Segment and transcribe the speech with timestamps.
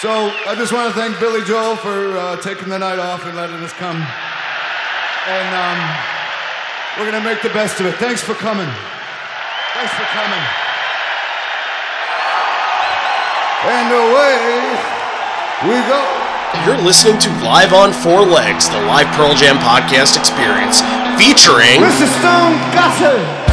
[0.00, 3.34] So I just want to thank Billy Joel for uh, taking the night off and
[3.34, 3.96] letting us come.
[3.96, 5.78] And um,
[7.00, 7.96] we're going to make the best of it.
[7.96, 8.68] Thanks for coming.
[9.72, 10.44] Thanks for coming.
[13.64, 14.36] And away
[15.64, 16.00] we go.
[16.68, 20.80] You're listening to Live on Four Legs, the live Pearl Jam podcast experience,
[21.16, 22.06] featuring Mr.
[22.20, 23.45] Stone Gossard.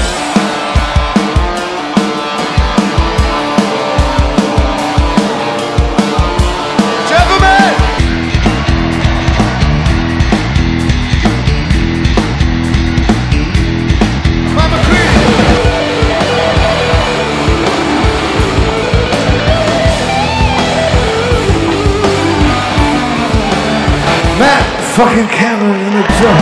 [24.93, 26.37] Fucking Cameron in the drum.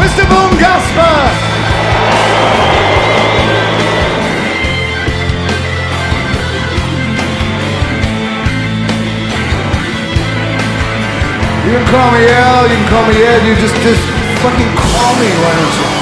[0.00, 0.24] Mr.
[0.26, 1.20] Boom Gaspar!
[11.66, 14.00] You can call me Al, you can call me Ed, you just, just
[14.40, 15.93] fucking call me, why don't you?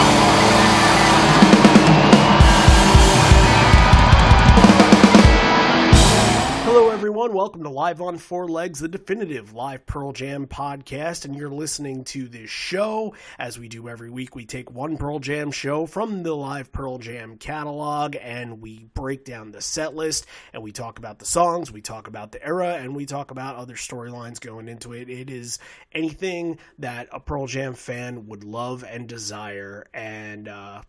[7.82, 11.24] Live on Four Legs, the definitive live Pearl Jam podcast.
[11.24, 13.12] And you're listening to this show.
[13.40, 16.98] As we do every week, we take one Pearl Jam show from the live Pearl
[16.98, 21.72] Jam catalog and we break down the set list and we talk about the songs,
[21.72, 25.10] we talk about the era, and we talk about other storylines going into it.
[25.10, 25.58] It is
[25.90, 29.88] anything that a Pearl Jam fan would love and desire.
[29.92, 30.82] And, uh,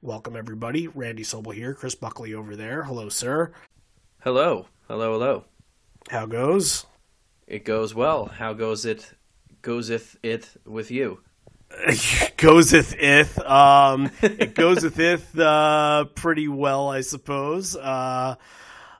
[0.00, 0.86] Welcome everybody.
[0.86, 2.84] Randy Sobel here, Chris Buckley over there.
[2.84, 3.52] Hello, sir.
[4.20, 5.44] Hello, hello, hello.
[6.10, 6.86] How goes?
[7.46, 8.26] It goes well.
[8.26, 9.12] How goes it?
[9.62, 11.20] Goeseth it with you?
[11.70, 13.38] goeseth ith.
[13.38, 17.76] Um, it goeseth ith uh, pretty well, I suppose.
[17.76, 18.36] Uh,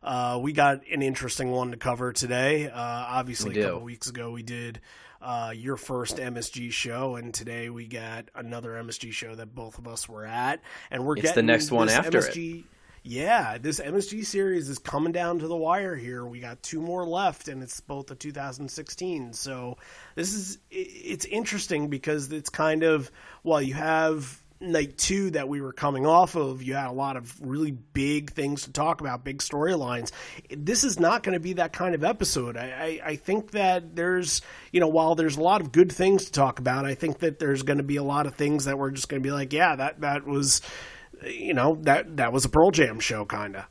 [0.03, 2.69] uh, we got an interesting one to cover today.
[2.69, 4.81] Uh, obviously, We a couple weeks ago we did
[5.23, 9.89] uh, your first MSG show, and today we got another MSG show that both of
[9.89, 12.65] us were at, and we're It's the next one after it.
[13.09, 16.27] Yeah, this MSG series is coming down to the wire here.
[16.27, 19.33] We got two more left, and it's both of 2016.
[19.33, 19.79] So
[20.15, 23.11] this is it's interesting because it's kind of
[23.43, 26.63] well, you have night two that we were coming off of.
[26.63, 30.13] You had a lot of really big things to talk about, big storylines.
[30.51, 32.59] This is not going to be that kind of episode.
[32.59, 36.27] I, I, I think that there's you know while there's a lot of good things
[36.27, 38.79] to talk about, I think that there's going to be a lot of things that
[38.79, 40.61] we're just going to be like, yeah, that that was
[41.25, 43.65] you know that that was a Pearl Jam show, kind of.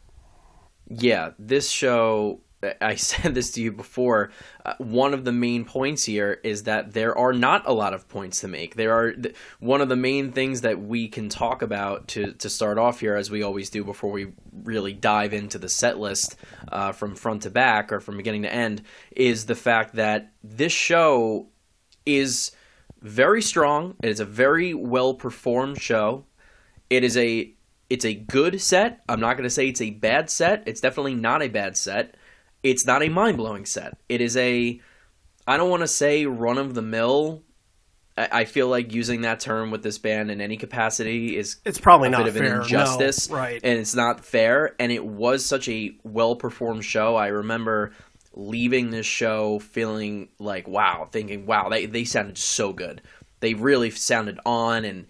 [0.89, 2.41] Yeah, this show.
[2.81, 4.31] I said this to you before.
[4.65, 8.09] Uh, one of the main points here is that there are not a lot of
[8.09, 8.75] points to make.
[8.75, 12.49] There are th- one of the main things that we can talk about to to
[12.49, 14.33] start off here, as we always do before we
[14.63, 16.35] really dive into the set list
[16.71, 18.81] uh, from front to back or from beginning to end,
[19.11, 21.47] is the fact that this show
[22.05, 22.51] is
[23.01, 23.95] very strong.
[24.01, 26.25] It is a very well performed show.
[26.89, 27.53] It is a
[27.89, 29.01] it's a good set.
[29.07, 30.63] I'm not going to say it's a bad set.
[30.65, 32.15] It's definitely not a bad set.
[32.63, 33.97] It's not a mind blowing set.
[34.09, 34.81] It is a
[35.47, 37.43] I don't want to say run of the mill.
[38.17, 41.79] I, I feel like using that term with this band in any capacity is It's
[41.79, 43.61] probably a not bit of fair, an no, injustice, right.
[43.63, 44.75] And it's not fair.
[44.79, 47.15] And it was such a well performed show.
[47.15, 47.93] I remember
[48.33, 53.01] leaving this show feeling like wow, thinking wow, they they sounded so good.
[53.39, 55.07] They really sounded on and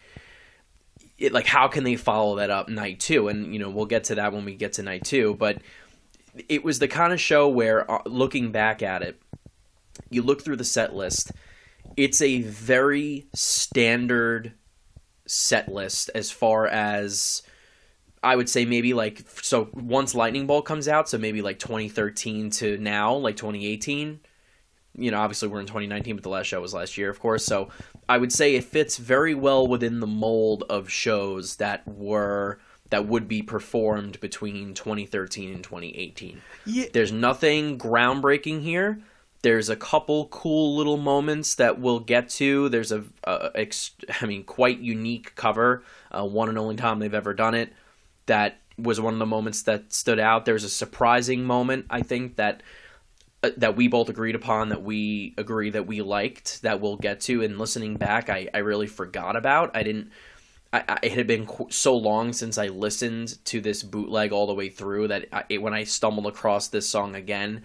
[1.17, 4.05] it, like how can they follow that up night two and you know we'll get
[4.05, 5.57] to that when we get to night two but
[6.49, 9.19] it was the kind of show where uh, looking back at it
[10.09, 11.31] you look through the set list
[11.95, 14.53] it's a very standard
[15.25, 17.41] set list as far as
[18.23, 22.49] I would say maybe like so once Lightning Bolt comes out, so maybe like 2013
[22.51, 24.19] to now, like 2018.
[24.99, 27.45] You know, obviously we're in 2019, but the last show was last year, of course.
[27.45, 27.69] So
[28.09, 32.59] I would say it fits very well within the mold of shows that were
[32.89, 36.41] that would be performed between 2013 and 2018.
[36.65, 36.85] Yeah.
[36.93, 39.01] There's nothing groundbreaking here.
[39.41, 42.69] There's a couple cool little moments that we'll get to.
[42.69, 47.13] There's a, a ex, I mean, quite unique cover, uh, one and only time they've
[47.13, 47.73] ever done it.
[48.25, 50.45] That was one of the moments that stood out.
[50.45, 52.61] There's a surprising moment, I think that
[53.43, 57.21] uh, that we both agreed upon, that we agree that we liked, that we'll get
[57.21, 57.43] to.
[57.43, 59.75] And listening back, I, I really forgot about.
[59.75, 60.11] I didn't.
[60.73, 64.47] I, I, it had been qu- so long since I listened to this bootleg all
[64.47, 67.63] the way through that I, it, when I stumbled across this song again,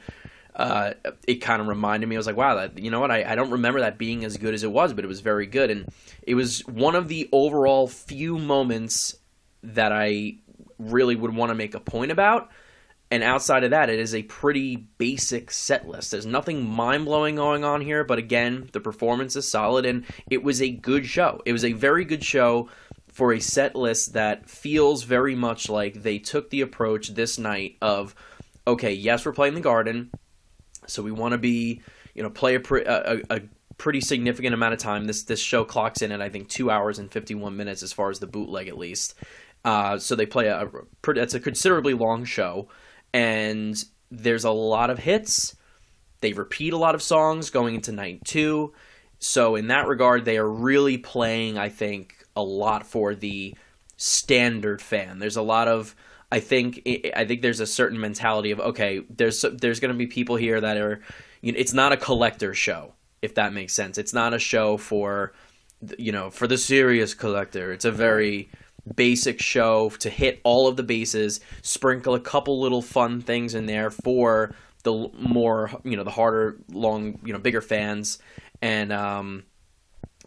[0.54, 0.92] uh,
[1.26, 2.16] it kind of reminded me.
[2.16, 3.10] I was like, wow, that you know what?
[3.10, 5.46] I, I don't remember that being as good as it was, but it was very
[5.46, 5.88] good, and
[6.22, 9.16] it was one of the overall few moments
[9.62, 10.36] that I
[10.78, 12.50] really would want to make a point about.
[13.12, 16.10] And outside of that, it is a pretty basic set list.
[16.10, 20.42] There's nothing mind blowing going on here, but again, the performance is solid, and it
[20.42, 21.42] was a good show.
[21.44, 22.70] It was a very good show
[23.08, 27.76] for a set list that feels very much like they took the approach this night
[27.82, 28.14] of,
[28.66, 30.10] okay, yes, we're playing the Garden,
[30.86, 31.82] so we want to be,
[32.14, 33.40] you know, play a, pre- a, a
[33.76, 35.04] pretty significant amount of time.
[35.04, 37.92] This this show clocks in at I think two hours and fifty one minutes as
[37.92, 39.14] far as the bootleg at least.
[39.64, 42.68] Uh, so they play a, a it's a considerably long show,
[43.12, 45.56] and there's a lot of hits.
[46.20, 48.72] They repeat a lot of songs going into night two.
[49.18, 53.56] So in that regard, they are really playing, I think, a lot for the
[53.96, 55.18] standard fan.
[55.18, 55.94] There's a lot of
[56.30, 56.82] I think
[57.14, 60.60] I think there's a certain mentality of okay, there's there's going to be people here
[60.60, 61.00] that are
[61.40, 63.98] you know, it's not a collector show if that makes sense.
[63.98, 65.32] It's not a show for
[65.98, 67.72] you know, for the serious collector.
[67.72, 68.50] It's a very
[68.94, 73.66] basic show to hit all of the bases, sprinkle a couple little fun things in
[73.66, 78.18] there for the more, you know, the harder, long, you know, bigger fans.
[78.60, 79.44] And um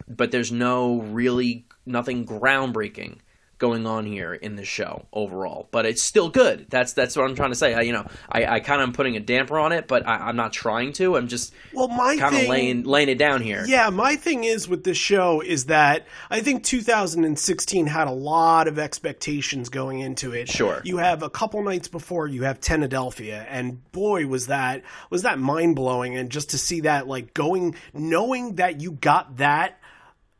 [0.08, 3.18] but there's no really nothing groundbreaking
[3.58, 6.66] going on here in the show overall, but it's still good.
[6.68, 7.74] That's that's what I'm trying to say.
[7.74, 10.28] I, you know, I, I kind of am putting a damper on it, but I,
[10.28, 11.16] am not trying to.
[11.16, 13.64] I'm just well, my kind of laying laying it down here.
[13.66, 18.68] Yeah, my thing is with this show is that I think 2016 had a lot
[18.68, 20.48] of expectations going into it.
[20.48, 25.22] Sure, you have a couple nights before you have Tenadelphia, and boy was that was
[25.22, 29.80] that mind blowing, and just to see that like going, knowing that you got that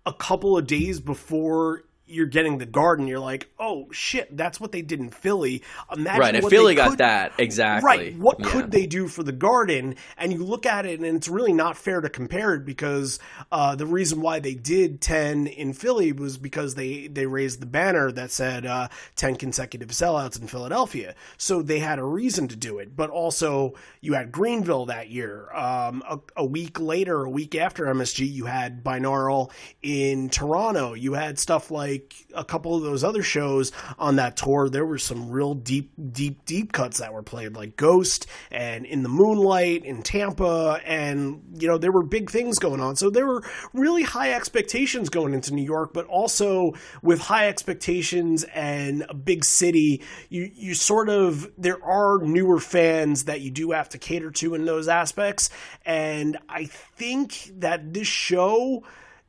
[0.04, 4.72] a couple of days before you're getting the garden, you're like, oh shit, that's what
[4.72, 5.62] they did in Philly.
[5.92, 7.86] Imagine right, and Philly got that exactly.
[7.86, 8.50] Right, what yeah.
[8.50, 9.96] could they do for the garden?
[10.16, 13.18] And you look at it, and it's really not fair to compare it because
[13.50, 17.66] uh, the reason why they did ten in Philly was because they they raised the
[17.66, 22.56] banner that said uh, ten consecutive sellouts in Philadelphia, so they had a reason to
[22.56, 22.96] do it.
[22.96, 25.52] But also, you had Greenville that year.
[25.52, 29.50] Um, a, a week later, a week after MSG, you had Binaural
[29.82, 30.94] in Toronto.
[30.94, 34.84] You had stuff like like a couple of those other shows on that tour, there
[34.84, 39.08] were some real deep, deep, deep cuts that were played, like Ghost and In the
[39.08, 42.96] Moonlight in Tampa, and you know there were big things going on.
[42.96, 48.44] So there were really high expectations going into New York, but also with high expectations
[48.54, 53.70] and a big city, you you sort of there are newer fans that you do
[53.70, 55.48] have to cater to in those aspects,
[55.84, 58.84] and I think that this show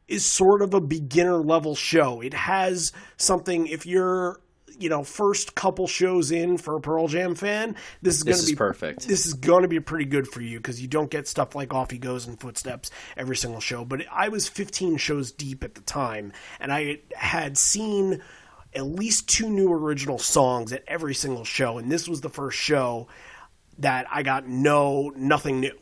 [0.07, 2.21] is sort of a beginner level show.
[2.21, 4.39] It has something if you're
[4.79, 8.45] you know first couple shows in for a Pearl Jam fan, this is going to
[8.45, 9.07] be perfect.
[9.07, 11.73] This is going to be pretty good for you because you don't get stuff like
[11.73, 13.83] Off He Goes and Footsteps every single show.
[13.83, 18.21] But I was 15 shows deep at the time, and I had seen
[18.73, 22.57] at least two new original songs at every single show, and this was the first
[22.57, 23.07] show
[23.79, 25.73] that I got no nothing new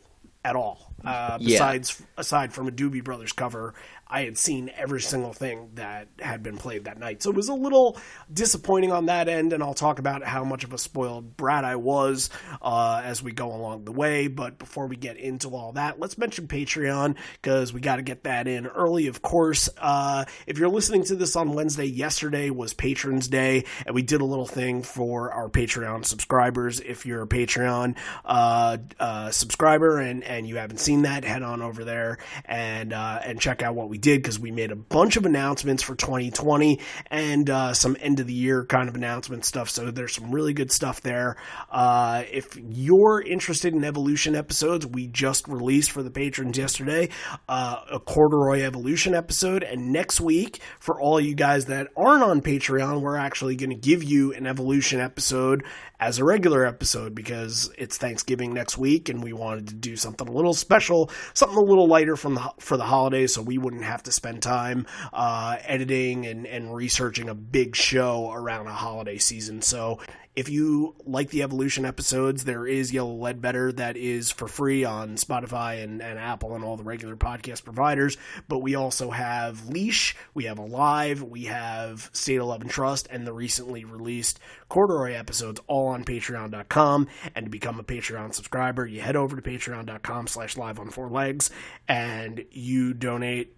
[0.44, 0.86] at all.
[1.04, 2.06] Uh, besides yeah.
[2.16, 3.74] aside from a Doobie Brothers cover
[4.08, 7.22] I had seen every single thing that had been played that night.
[7.22, 7.96] So it was a little
[8.32, 11.76] disappointing on that end, and I'll talk about how much of a spoiled brat I
[11.76, 12.30] was
[12.62, 14.28] uh, as we go along the way.
[14.28, 18.24] But before we get into all that, let's mention Patreon because we got to get
[18.24, 19.68] that in early, of course.
[19.76, 24.20] Uh, if you're listening to this on Wednesday, yesterday was Patrons Day, and we did
[24.20, 26.78] a little thing for our Patreon subscribers.
[26.78, 31.60] If you're a Patreon uh, uh subscriber and, and you haven't seen that, head on
[31.60, 34.76] over there and uh, and check out what we we did because we made a
[34.76, 39.42] bunch of announcements for 2020 and uh, some end of the year kind of announcement
[39.42, 39.70] stuff.
[39.70, 41.38] So there's some really good stuff there.
[41.70, 47.08] Uh, if you're interested in evolution episodes, we just released for the patrons yesterday
[47.48, 49.62] uh, a corduroy evolution episode.
[49.62, 53.76] And next week, for all you guys that aren't on Patreon, we're actually going to
[53.76, 55.64] give you an evolution episode
[55.98, 60.28] as a regular episode because it's Thanksgiving next week and we wanted to do something
[60.28, 63.84] a little special, something a little lighter from the, for the holidays so we wouldn't
[63.86, 69.18] have to spend time uh, editing and, and researching a big show around a holiday
[69.18, 69.62] season.
[69.62, 70.00] So
[70.36, 75.16] if you like the Evolution episodes, there is Yellow Ledbetter that is for free on
[75.16, 78.18] Spotify and, and Apple and all the regular podcast providers.
[78.46, 83.08] But we also have Leash, we have Alive, we have State of Love and Trust,
[83.10, 84.38] and the recently released
[84.68, 87.08] Corduroy episodes all on patreon.com.
[87.34, 91.08] And to become a Patreon subscriber, you head over to patreon.com slash live on four
[91.08, 91.48] legs
[91.88, 93.55] and you donate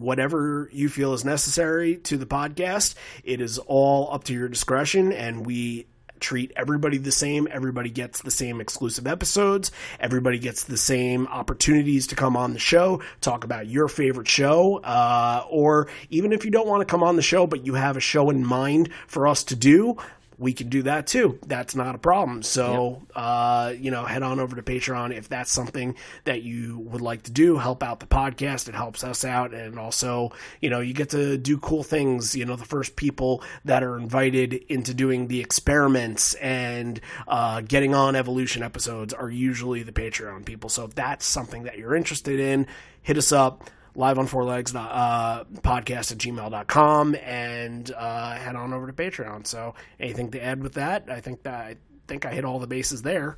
[0.00, 2.94] whatever you feel is necessary to the podcast.
[3.24, 5.86] It is all up to your discretion, and we
[6.20, 7.48] treat everybody the same.
[7.50, 9.70] Everybody gets the same exclusive episodes.
[10.00, 14.76] Everybody gets the same opportunities to come on the show, talk about your favorite show,
[14.78, 17.96] uh, or even if you don't want to come on the show, but you have
[17.96, 19.96] a show in mind for us to do,
[20.38, 21.38] we can do that too.
[21.46, 22.42] That's not a problem.
[22.42, 23.12] So, yep.
[23.14, 27.22] uh, you know, head on over to Patreon if that's something that you would like
[27.24, 27.56] to do.
[27.56, 28.68] Help out the podcast.
[28.68, 29.54] It helps us out.
[29.54, 32.36] And also, you know, you get to do cool things.
[32.36, 37.94] You know, the first people that are invited into doing the experiments and uh, getting
[37.94, 40.68] on evolution episodes are usually the Patreon people.
[40.68, 42.66] So if that's something that you're interested in,
[43.02, 48.72] hit us up live on four legs uh, podcast at gmail.com and uh, head on
[48.72, 49.46] over to patreon.
[49.46, 51.06] So anything to add with that?
[51.10, 51.76] I think that i
[52.06, 53.36] think i hit all the bases there.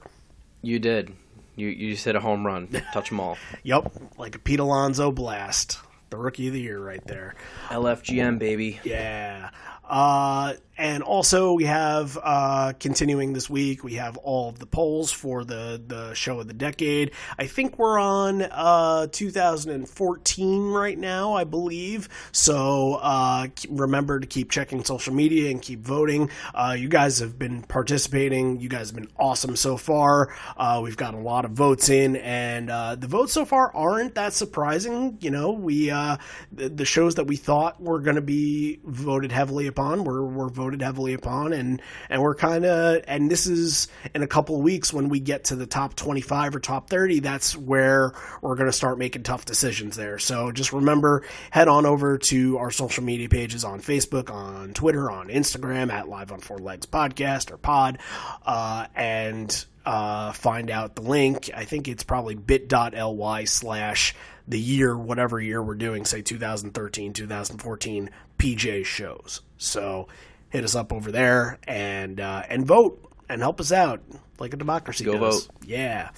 [0.61, 1.13] You did.
[1.57, 2.69] You you just hit a home run.
[2.93, 3.39] Touch them all.
[3.63, 5.79] Yep like a pete alonso blast.
[6.11, 7.35] The rookie of the year right there.
[7.69, 8.81] Lfgm baby.
[8.85, 9.51] Yeah
[9.89, 15.11] uh, and also we have uh, continuing this week we have all of the polls
[15.11, 17.13] for the the show of the decade.
[17.39, 22.09] I think we're on uh, 2014 right now i believe.
[22.33, 26.31] So uh, remember to keep checking social media and keep voting.
[26.55, 28.61] Uh, you guys have been participating.
[28.61, 30.35] You guys have been awesome so far.
[30.83, 35.19] We've got a lot of votes in and the votes so far aren't that surprising.
[35.21, 39.67] You know we the, the shows that we thought were going to be voted heavily
[39.79, 41.81] upon were, were voted heavily upon, and
[42.11, 45.45] and we're kind of and this is in a couple of weeks when we get
[45.45, 47.21] to the top twenty five or top thirty.
[47.21, 50.19] That's where we're going to start making tough decisions there.
[50.19, 55.11] So just remember, head on over to our social media pages on Facebook, on Twitter,
[55.11, 57.99] on Instagram at Live on Four Legs Podcast or Pod,
[58.45, 61.51] uh, and uh, find out the link.
[61.55, 64.15] I think it's probably bit.ly slash
[64.49, 69.43] the year, whatever year we're doing, say 2013, 2014 PJ shows.
[69.57, 70.09] So
[70.51, 74.01] hit us up over there and uh, and vote and help us out
[74.39, 75.47] like a democracy Go does.
[75.47, 75.55] vote.
[75.65, 76.11] Yeah.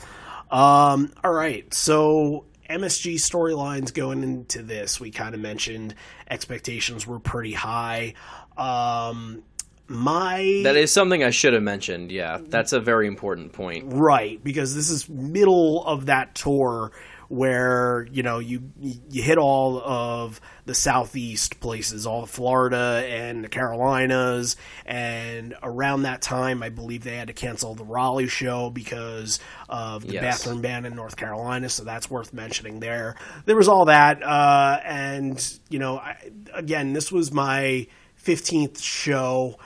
[0.50, 1.72] Um, all right.
[1.72, 5.94] So MSG storylines going into this, we kind of mentioned
[6.28, 8.14] expectations were pretty high.
[8.56, 9.42] Um,
[9.88, 12.12] my that is something I should have mentioned.
[12.12, 13.86] Yeah, that's a very important point.
[13.88, 16.92] Right, because this is middle of that tour
[17.30, 23.44] where you know you you hit all of the southeast places, all of Florida and
[23.44, 28.68] the Carolinas, and around that time, I believe they had to cancel the Raleigh show
[28.68, 30.22] because of the yes.
[30.22, 31.68] bathroom ban in North Carolina.
[31.68, 33.14] So that's worth mentioning there.
[33.44, 36.16] There was all that, uh, and you know, I,
[36.52, 39.56] again, this was my fifteenth show.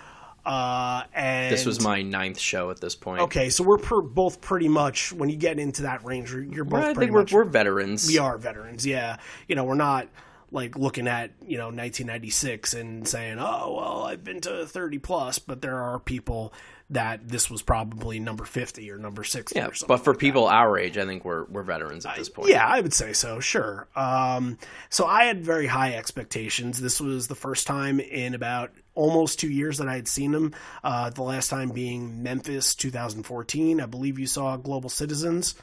[0.45, 3.23] Uh, and this was my ninth show at this point.
[3.23, 6.81] Okay, so we're per, both pretty much when you get into that range, you're both.
[6.81, 8.07] Well, I think we're, much, we're veterans.
[8.07, 8.85] We are veterans.
[8.85, 9.17] Yeah,
[9.49, 10.09] you know, we're not
[10.51, 15.39] like looking at you know 1996 and saying, oh well, I've been to 30 plus,
[15.39, 16.53] but there are people
[16.91, 20.55] that this was probably number 50 or number 60 yeah, but for like people that.
[20.55, 22.51] our age, I think we're we're veterans at this point.
[22.51, 23.41] Yeah, I would say so.
[23.41, 23.89] Sure.
[23.97, 24.59] Um,
[24.91, 26.81] so I had very high expectations.
[26.81, 30.55] This was the first time in about almost two years that I had seen them.
[30.83, 33.81] Uh, the last time being Memphis 2014.
[33.81, 35.55] I believe you saw Global Citizens.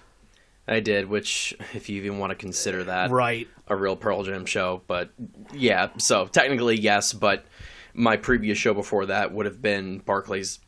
[0.67, 4.45] I did, which if you even want to consider that right a real Pearl Jam
[4.45, 5.11] show, but
[5.53, 7.45] yeah, so technically yes, but
[7.93, 10.59] my previous show before that would have been Barclays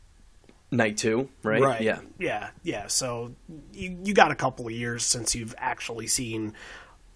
[0.72, 1.62] Night Two, right?
[1.62, 1.82] Right.
[1.82, 2.00] Yeah.
[2.20, 2.50] Yeah.
[2.64, 2.88] Yeah.
[2.88, 3.36] So
[3.72, 6.54] you you got a couple of years since you've actually seen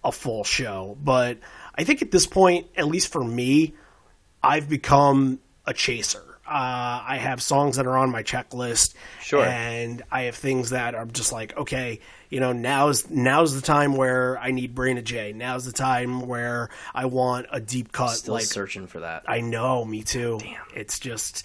[0.04, 1.38] a full show, but
[1.74, 3.74] I think at this point, at least for me,
[4.42, 6.24] I've become a chaser.
[6.46, 10.94] Uh, I have songs that are on my checklist, sure, and I have things that
[10.94, 15.34] are just like, okay, you know, now's now's the time where I need Brain J.
[15.34, 18.12] Now's the time where I want a deep cut.
[18.12, 19.24] Still like, searching for that.
[19.28, 20.38] I know, me too.
[20.40, 20.62] Damn.
[20.74, 21.44] It's just,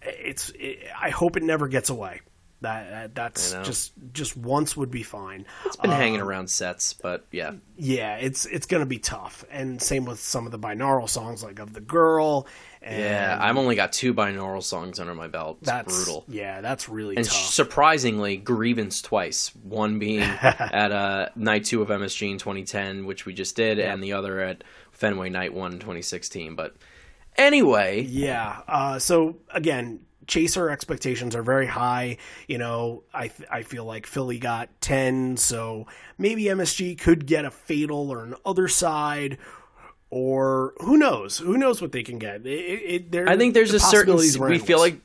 [0.00, 0.48] it's.
[0.58, 2.22] It, I hope it never gets away.
[2.62, 5.46] That that's just just once would be fine.
[5.64, 9.46] It's been hanging um, around sets, but yeah, yeah, it's it's gonna be tough.
[9.50, 12.46] And same with some of the binaural songs, like of the girl.
[12.82, 15.58] yeah, I've only got two binaural songs under my belt.
[15.62, 16.24] It's that's brutal.
[16.28, 17.34] Yeah, that's really and tough.
[17.34, 19.54] surprisingly, grievance twice.
[19.62, 24.02] One being at uh, night two of MSG in 2010, which we just did, and
[24.04, 26.56] the other at Fenway Night One 2016.
[26.56, 26.76] But
[27.36, 28.60] anyway, yeah.
[28.68, 30.00] Uh, so again,
[30.30, 32.16] chaser expectations are very high.
[32.46, 37.50] You know, I I feel like Philly got ten, so maybe MSG could get a
[37.50, 39.36] fatal or an other side.
[40.12, 41.38] Or who knows?
[41.38, 42.44] Who knows what they can get?
[42.44, 44.16] It, it, I think there's the a certain.
[44.16, 45.00] We feel like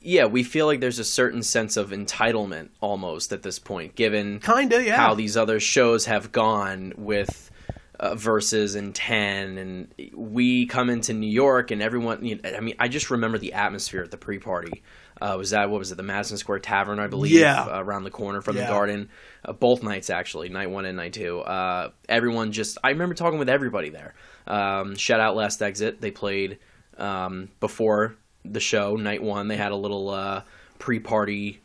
[0.00, 4.40] yeah, we feel like there's a certain sense of entitlement almost at this point, given
[4.40, 7.50] kinda yeah how these other shows have gone with
[7.98, 8.74] uh, Vs.
[8.74, 12.88] in 10 and we come into new york and everyone you know, i mean i
[12.88, 14.82] just remember the atmosphere at the pre-party.
[15.18, 17.62] Uh, was that what was it the madison square tavern i believe Yeah.
[17.64, 18.66] uh, around the corner from Yeah.
[18.66, 19.08] the garden?
[19.44, 21.40] Uh, both nights actually night one and night two.
[21.40, 24.14] Uh, everyone just i remember talking with everybody there.
[24.46, 26.00] Um, shout out last exit.
[26.00, 26.58] They played
[26.98, 29.48] um, before the show night one.
[29.48, 30.42] They had a little uh,
[30.78, 31.60] pre-party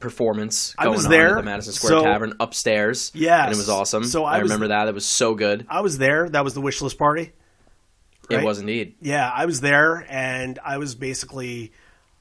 [0.00, 3.52] performance I going was on there, at the madison square so- tavern upstairs Yeah, and
[3.52, 5.98] it was awesome So i, I was- remember that it was so good I was
[5.98, 6.28] there.
[6.28, 7.32] That was the wish list party.
[8.28, 8.44] it right?
[8.44, 11.72] was indeed Yeah, I was there, and I was basically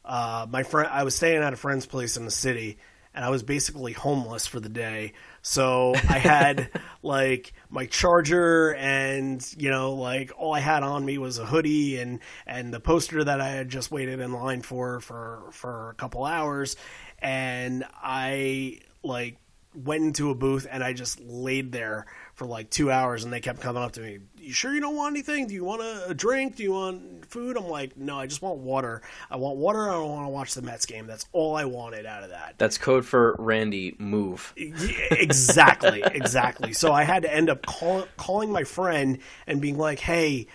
[0.06, 0.90] uh, my friend.
[0.92, 2.80] I was staying at a friend's place in the city,
[3.14, 5.14] and I was basically homeless for the day.
[5.44, 6.72] So I had
[7.04, 12.00] like my charger, and you know, like all I had on me was a hoodie
[12.00, 15.94] and and the poster that I had just waited in line for for for a
[15.94, 16.76] couple hours,
[17.22, 19.38] and I like
[19.76, 23.40] went into a booth and I just laid there for like two hours and they
[23.40, 24.20] kept coming up to me.
[24.38, 25.48] You sure you don't want anything?
[25.48, 26.56] Do you want a, drink?
[26.56, 27.56] Do you want food?
[27.56, 29.02] I'm like, no, I just want water.
[29.30, 29.88] I want water.
[29.88, 31.06] I don't want to watch the Mets game.
[31.06, 32.56] That's all I wanted out of that.
[32.58, 34.54] That's code for Randy move.
[34.58, 36.74] Exactly, exactly.
[36.74, 40.48] So I had to end up call, calling my friend and being like, "Hey,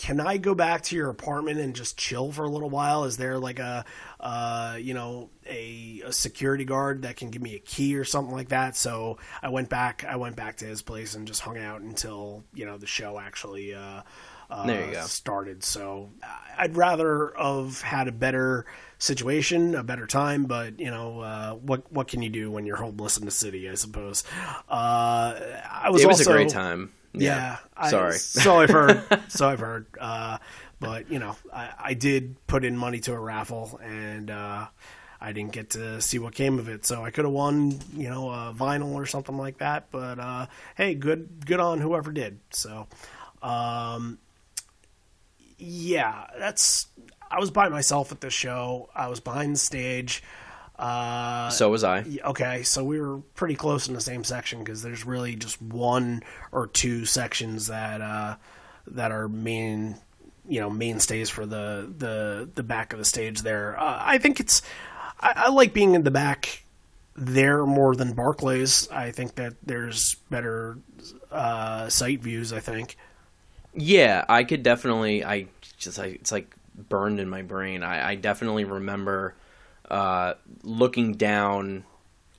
[0.00, 3.04] can I go back to your apartment and just chill for a little while?
[3.04, 3.84] Is there like a,
[4.18, 8.34] uh, you know, a, a security guard that can give me a key or something
[8.34, 10.02] like that?" So I went back.
[10.08, 13.20] I went back to his place and just hung out until you know the show
[13.20, 13.74] actually.
[13.74, 14.00] Uh,
[14.50, 15.02] uh, There you go.
[15.02, 15.62] started.
[15.62, 16.08] So
[16.56, 18.64] I'd rather have had a better
[18.98, 20.46] situation, a better time.
[20.46, 23.68] But you know, uh, what what can you do when you're homeless in the city?
[23.68, 24.24] I suppose.
[24.66, 25.38] Uh,
[25.70, 26.90] I was It was also, a great time.
[27.12, 28.12] Yeah, I, Sorry.
[28.18, 29.02] So I've heard.
[29.28, 29.86] so I've heard.
[29.98, 30.38] Uh,
[30.78, 34.66] but you know, I, I did put in money to a raffle, and uh,
[35.20, 36.86] I didn't get to see what came of it.
[36.86, 39.90] So I could have won, you know, a vinyl or something like that.
[39.90, 42.40] But uh, hey, good good on whoever did.
[42.50, 42.86] So,
[43.42, 44.18] um,
[45.58, 46.86] yeah, that's.
[47.32, 48.88] I was by myself at the show.
[48.94, 50.22] I was behind the stage.
[50.80, 52.06] Uh, so was I.
[52.24, 56.22] Okay, so we were pretty close in the same section because there's really just one
[56.52, 58.36] or two sections that uh,
[58.86, 59.96] that are main,
[60.48, 63.42] you know, mainstays for the the the back of the stage.
[63.42, 64.62] There, uh, I think it's.
[65.20, 66.62] I, I like being in the back
[67.14, 68.88] there more than Barclays.
[68.90, 70.78] I think that there's better
[71.30, 72.54] uh, sight views.
[72.54, 72.96] I think.
[73.74, 75.26] Yeah, I could definitely.
[75.26, 75.98] I just.
[75.98, 76.56] I, it's like
[76.88, 77.82] burned in my brain.
[77.82, 79.34] I, I definitely remember
[79.90, 81.84] uh, looking down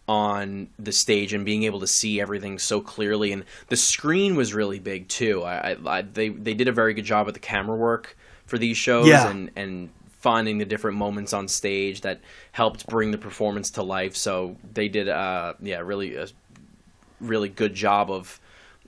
[0.08, 4.54] on the stage and being able to see everything so clearly, and the screen was
[4.54, 5.44] really big too.
[5.44, 8.76] I, I, they they did a very good job with the camera work for these
[8.78, 9.30] shows, Yeah.
[9.30, 12.20] and and finding the different moments on stage that
[12.52, 14.16] helped bring the performance to life.
[14.16, 16.28] So they did, uh, yeah, really a
[17.20, 18.40] really good job of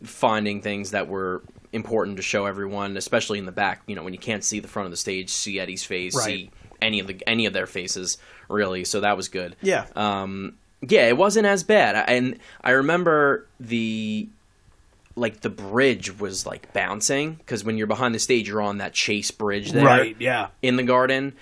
[0.03, 3.81] finding things that were important to show everyone, especially in the back.
[3.87, 6.25] You know, when you can't see the front of the stage, see Eddie's face, Right.
[6.25, 6.51] see
[6.83, 8.17] any of the any of their faces,
[8.49, 8.83] really.
[8.85, 9.55] So that was good.
[9.61, 9.85] Yeah.
[9.95, 14.27] Um, yeah, it wasn't as bad, and I remember the
[15.15, 18.93] like the bridge was like bouncing because when you're behind the stage, you're on that
[18.93, 20.15] chase bridge there Right.
[20.19, 20.47] Yeah.
[20.61, 21.33] in the garden.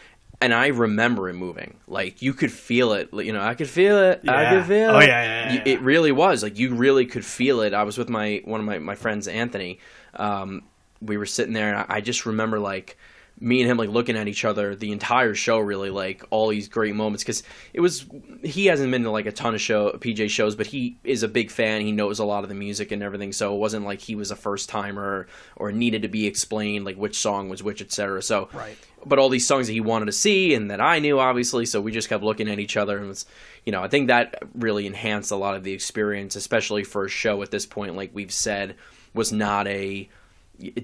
[0.42, 1.76] And I remember it moving.
[1.88, 3.10] Like you could feel it.
[3.14, 4.22] You know, I could feel it.
[4.28, 4.50] I Yeah.
[4.58, 5.08] could feel Oh, it.
[5.08, 6.44] yeah, yeah, yeah, It really was.
[6.44, 7.74] Like you really could feel it.
[7.74, 9.80] I was with my one of my, my friends, Anthony.
[10.16, 10.64] Um,
[11.02, 12.98] we were sitting there, and I, I just remember like
[13.42, 15.60] me and him like looking at each other the entire show.
[15.60, 18.06] Really, like all these great moments because it was.
[18.44, 21.28] He hasn't been to like a ton of show PJ shows, but he is a
[21.28, 21.82] big fan.
[21.82, 23.34] He knows a lot of the music and everything.
[23.34, 26.96] So it wasn't like he was a first timer or needed to be explained like
[26.96, 28.22] which song was which, etc.
[28.22, 28.78] So Right.
[29.06, 31.82] but all these songs that he wanted to see and that I knew obviously so
[31.82, 33.26] we just kept looking at each other and was
[33.66, 37.10] you know I think that really enhanced a lot of the experience especially for a
[37.10, 38.76] show at this point like we've said
[39.14, 40.08] was not a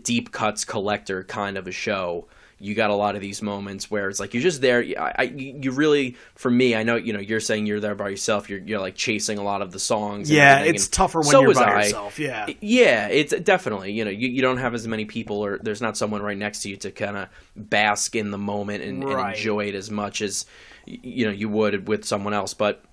[0.02, 2.28] deep cuts collector kind of a show
[2.60, 5.24] you got a lot of these moments where it's like you're just there I, I
[5.24, 8.60] you really for me I know you know you're saying you're there by yourself you're
[8.60, 11.26] you're like chasing a lot of the songs and Yeah, everything, it's and tougher when
[11.32, 11.84] so you're by I.
[11.84, 12.20] yourself.
[12.20, 12.48] Yeah.
[12.62, 15.98] Yeah, it's definitely you know you, you don't have as many people or there's not
[15.98, 19.66] someone right next to you to kind of bask in the moment and, and enjoy
[19.68, 20.46] it as much as
[20.86, 22.54] you know you would with someone else.
[22.54, 22.84] But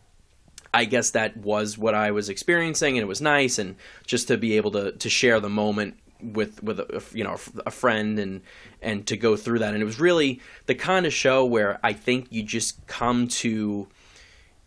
[0.72, 4.36] I guess that was what I was experiencing, and it was nice, and just to
[4.36, 8.40] be able to to share the moment with with a, you know a friend and
[8.84, 11.92] and to go through that, and it was really the kind of show where I
[11.94, 13.88] think you just come to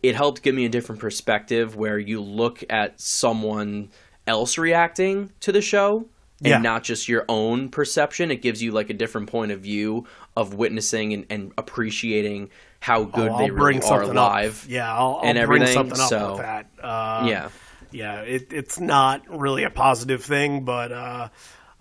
[0.04, 3.90] it helped give me a different perspective where you look at someone
[4.28, 6.06] else reacting to the show
[6.40, 6.58] and Yeah.
[6.60, 8.30] not just your own perception.
[8.30, 13.06] It gives you like a different point of view of witnessing and, and appreciating how
[13.06, 14.66] good Oh, they really are live.
[14.66, 14.70] Up.
[14.70, 16.68] Yeah, I'll, I'll and bring everything, something up so- with that.
[16.80, 17.50] Uh, yeah.
[17.92, 21.30] yeah, it, it's not really a positive thing, but uh,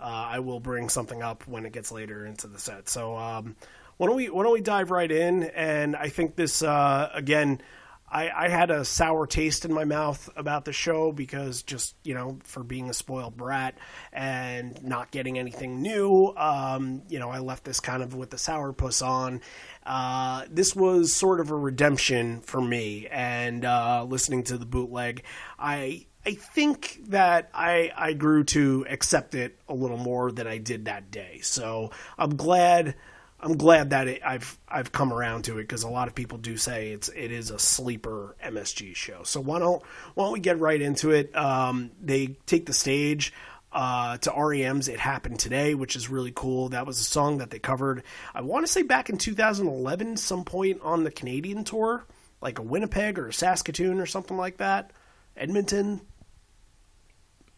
[0.05, 2.89] I will bring something up when it gets later into the set.
[2.89, 3.55] So um,
[3.97, 5.43] why don't we why don't we dive right in?
[5.43, 7.61] And I think this uh, again.
[8.09, 12.13] I, I had a sour taste in my mouth about the show because just you
[12.13, 13.77] know for being a spoiled brat
[14.13, 18.37] and not getting anything new, um, you know I left this kind of with the
[18.37, 19.41] sour puss on.
[19.85, 25.23] Uh, this was sort of a redemption for me, and uh, listening to the bootleg,
[25.59, 30.57] I I think that I I grew to accept it a little more than I
[30.57, 31.39] did that day.
[31.41, 32.95] So I'm glad
[33.39, 36.37] I'm glad that it, I've I've come around to it because a lot of people
[36.37, 39.23] do say it's it is a sleeper MSG show.
[39.23, 39.81] So why don't
[40.15, 41.33] why don't we get right into it?
[41.33, 43.31] Um, they take the stage
[43.71, 46.67] uh, to REM's "It Happened Today," which is really cool.
[46.69, 48.03] That was a song that they covered.
[48.35, 52.05] I want to say back in 2011, some point on the Canadian tour,
[52.41, 54.91] like a Winnipeg or a Saskatoon or something like that,
[55.37, 56.01] Edmonton.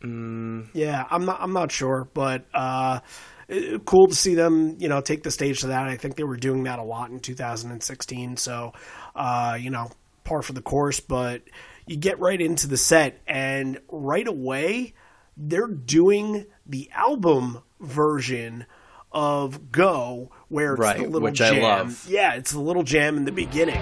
[0.03, 0.67] Mm.
[0.73, 2.45] Yeah, I'm not I'm not sure, but.
[2.53, 2.99] Uh,
[3.85, 5.87] cool to see them, you know, take the stage to that.
[5.87, 8.37] I think they were doing that a lot in 2016.
[8.37, 8.73] So,
[9.15, 9.89] uh, you know,
[10.23, 10.99] par for the course.
[10.99, 11.41] But
[11.87, 14.93] you get right into the set, and right away,
[15.35, 18.67] they're doing the album version
[19.11, 21.63] of Go, where it's Right, the little which I jam.
[21.63, 22.05] love.
[22.07, 23.81] Yeah, it's the little jam in the beginning.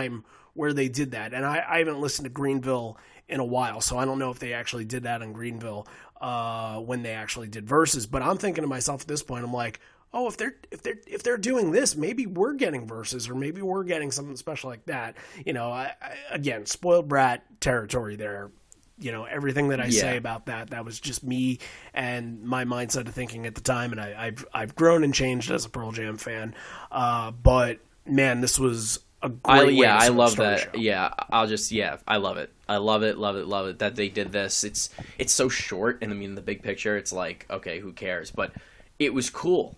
[0.00, 3.80] Time where they did that, and I, I haven't listened to Greenville in a while,
[3.80, 5.86] so I don't know if they actually did that in Greenville
[6.20, 8.06] uh, when they actually did verses.
[8.06, 9.80] But I'm thinking to myself at this point, I'm like,
[10.12, 13.62] oh, if they're if they're if they're doing this, maybe we're getting Vs., or maybe
[13.62, 15.16] we're getting something special like that.
[15.44, 18.50] You know, I, I, again, spoiled brat territory there.
[18.98, 21.58] You know, everything that I say about that, that was just me
[21.94, 25.50] and my mindset of thinking at the time, and I, I've I've grown and changed
[25.50, 26.54] as a Pearl Jam fan.
[26.90, 30.60] Uh, but man, this was a I, yeah, I love that.
[30.60, 30.68] show.
[30.74, 32.52] Yeah, I'll just yeah, I love it.
[32.68, 34.64] I love it, love it, love it that they did this.
[34.64, 36.96] It's it's so short, and I mean the big picture.
[36.96, 38.30] It's like okay, who cares?
[38.30, 38.52] But
[38.98, 39.76] it was cool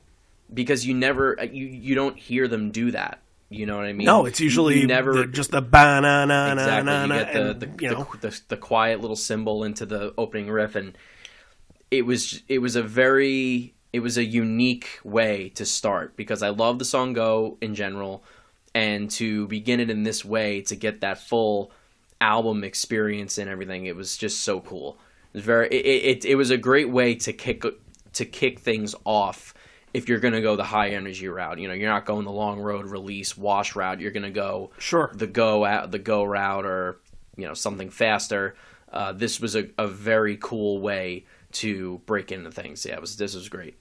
[0.52, 3.20] because you never uh, you you don't hear them do that.
[3.50, 4.06] You know what I mean?
[4.06, 6.92] No, it's usually you never the, just the banana, exactly.
[6.92, 10.14] You get the, and, the, you know, the, the the quiet little cymbal into the
[10.16, 10.96] opening riff, and
[11.90, 16.48] it was it was a very it was a unique way to start because I
[16.48, 18.24] love the song "Go" in general,
[18.74, 21.70] and to begin it in this way to get that full
[22.20, 24.98] album experience and everything, it was just so cool.
[25.32, 27.64] It was very it it, it was a great way to kick
[28.14, 29.54] to kick things off.
[29.94, 32.60] If you're gonna go the high energy route, you know you're not going the long
[32.60, 34.00] road release wash route.
[34.00, 35.10] You're gonna go Sure.
[35.14, 36.98] the go out the go route or
[37.36, 38.54] you know something faster.
[38.90, 42.84] Uh, this was a, a very cool way to break into things.
[42.86, 43.76] Yeah, it was this was great.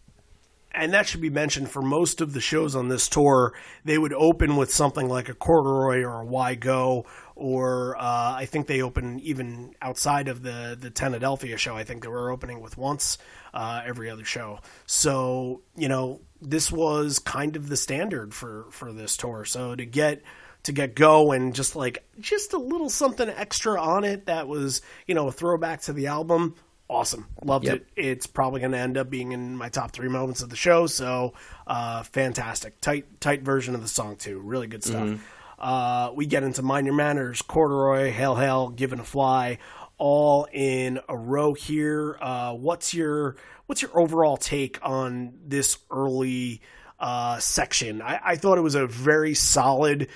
[0.74, 3.54] And that should be mentioned for most of the shows on this tour.
[3.84, 7.06] They would open with something like a corduroy or a why go,
[7.36, 11.76] or uh, I think they open even outside of the the Tenadelphia show.
[11.76, 13.18] I think they were opening with once
[13.54, 14.60] uh, every other show.
[14.86, 19.46] So you know this was kind of the standard for for this tour.
[19.46, 20.22] So to get
[20.64, 24.82] to get go and just like just a little something extra on it that was
[25.08, 26.56] you know a throwback to the album
[26.92, 27.26] awesome.
[27.44, 27.76] Loved Yep.
[27.76, 27.88] it.
[27.96, 30.88] It's probably going to end up being in my top three moments of the show
[30.88, 31.34] so
[31.66, 32.80] uh, fantastic.
[32.82, 34.40] Tight tight version of the song too.
[34.40, 35.20] Really good stuff.
[35.58, 39.58] Uh, we get into mind your manners corduroy hail hail given to fly
[39.98, 42.18] all in a row here.
[42.20, 43.36] Uh, what's your
[43.68, 46.62] what's your overall take on this early
[47.00, 48.02] uh, section?
[48.02, 50.08] I, I thought it was a very solid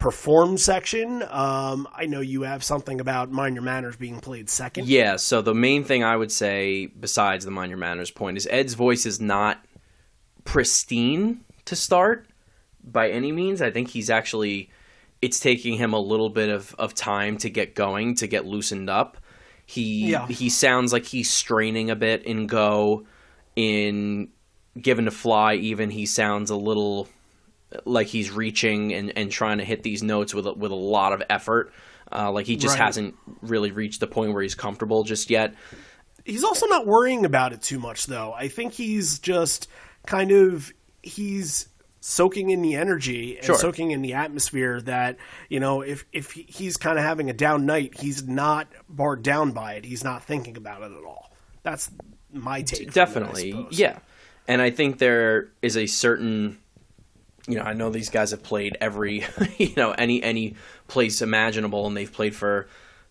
[0.00, 4.88] perform section um, i know you have something about mind your manners being played second
[4.88, 5.16] Yeah.
[5.16, 8.74] So the main thing I would say, besides the mind your manners point, is Ed's
[8.74, 9.62] voice is not
[10.44, 12.26] pristine to start
[12.82, 13.60] by any means.
[13.62, 14.70] I think he's actually
[15.22, 18.88] it's taking him a little bit of, of time to get going, to get loosened
[18.88, 19.18] up.
[19.66, 20.26] He Yeah.
[20.28, 23.04] he sounds like he's straining a bit in Go.
[23.54, 24.30] In
[24.80, 27.06] Given to Fly, even he sounds a little
[27.84, 31.12] like he's reaching and, and trying to hit these notes with a, with a lot
[31.12, 31.72] of effort.
[32.12, 32.84] Uh, like he just Right.
[32.86, 35.54] hasn't really reached the point where he's comfortable just yet.
[36.24, 38.32] He's also not worrying about it too much, though.
[38.32, 39.68] I think he's just
[40.06, 41.68] kind of he's
[42.00, 43.56] soaking in the energy and Sure.
[43.58, 44.80] soaking in the atmosphere.
[44.80, 45.16] That
[45.48, 49.52] you know, if if he's kind of having a down night, he's not barred down
[49.52, 49.84] by it.
[49.84, 51.30] He's not thinking about it at all.
[51.62, 51.90] That's
[52.32, 52.80] my take.
[52.88, 53.98] it, Definitely, yeah.
[54.48, 56.58] And I think there is a certain,
[57.50, 59.24] you know, I know these guys have played every,
[59.58, 60.54] you know, any any
[60.88, 62.68] place imaginable, and they've played for,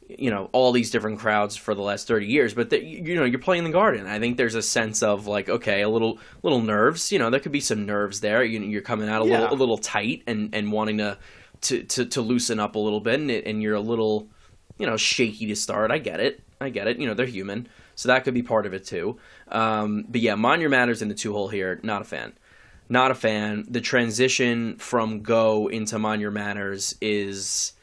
[0.08, 2.54] you know, all these different crowds for the last thirty years.
[2.54, 4.08] But the, you know, you're playing the Garden.
[4.08, 7.12] I think there's a sense of like, okay, a little little nerves.
[7.12, 8.44] You know, there could be some nerves there.
[8.44, 9.42] You, you're coming out a Yeah.
[9.42, 11.18] little a little tight and and wanting to
[11.62, 14.28] to to, to loosen up a little bit, and, it, and you're a little,
[14.78, 15.92] you know, shaky to start.
[15.92, 16.42] I get it.
[16.62, 16.98] I get it.
[16.98, 17.68] You know, they're human.
[17.96, 19.18] So that could be part of it too.
[19.50, 22.32] Um, but yeah, Mind Your Manners in the two hole here, not a fan.
[22.90, 23.66] Not a fan.
[23.70, 27.74] The transition from Go into Mind Your Manners is,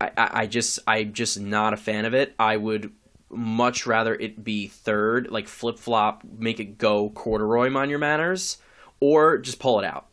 [0.00, 2.34] I, I, I just, I'm just not a fan of it.
[2.38, 2.90] I would
[3.30, 8.58] much rather it be third, like flip flop, make it go corduroy Mind Your Manners,
[9.00, 10.06] or just pull it out,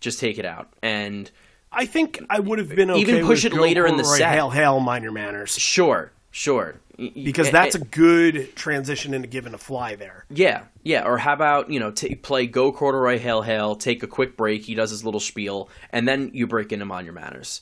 [0.00, 1.30] just take it out, and
[1.70, 4.32] I think I would have been okay Even push it later in the set.
[4.32, 9.52] Hail, hail, mind your manners, sure, sure, because that's eh, a good transition into Given
[9.52, 10.24] to Fly there.
[10.28, 11.04] Yeah, yeah.
[11.04, 14.64] Or how about you know t- play Go Corduroy Hail Hail, take a quick break.
[14.64, 17.60] He does his little spiel, and then you break into Mind Your Manners.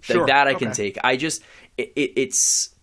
[0.00, 0.90] Sure, Like that I can okay.
[0.90, 0.98] take.
[1.04, 1.42] I just
[1.78, 2.74] it, it, it's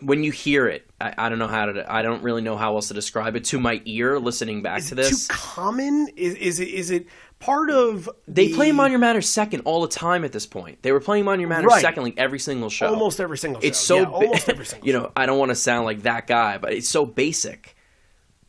[0.00, 0.88] when you hear it.
[1.00, 1.92] I, I don't know how to.
[1.92, 4.18] I don't really know how else to describe it to my ear.
[4.18, 6.08] Listening back Is to it this, too common?
[6.16, 7.06] Is, is it is it
[7.40, 10.82] part of they the- play Mind Your Manners second all the time at this point.
[10.82, 11.80] They were playing Mind Your Manners Right.
[11.82, 12.88] second like every single show.
[12.88, 13.66] almost every single show?
[13.68, 15.00] it's so yeah, almost every single you show.
[15.02, 17.74] know i don't want to sound like that guy but it's so basic